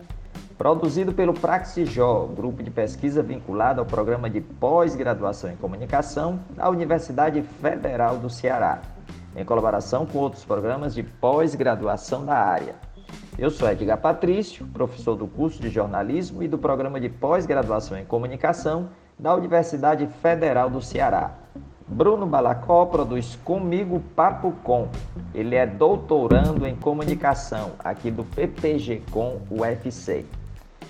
[0.58, 7.44] Produzido pelo Praxijó, grupo de pesquisa vinculado ao programa de pós-graduação em comunicação da Universidade
[7.62, 8.82] Federal do Ceará,
[9.36, 12.74] em colaboração com outros programas de pós-graduação da área.
[13.38, 18.06] Eu sou Edgar Patrício, professor do curso de jornalismo e do programa de pós-graduação em
[18.06, 18.90] comunicação
[19.20, 21.36] da Universidade Federal do Ceará.
[21.88, 24.88] Bruno Balacó produz comigo Papo Com.
[25.34, 30.26] Ele é doutorando em comunicação aqui do PPG Com UFC.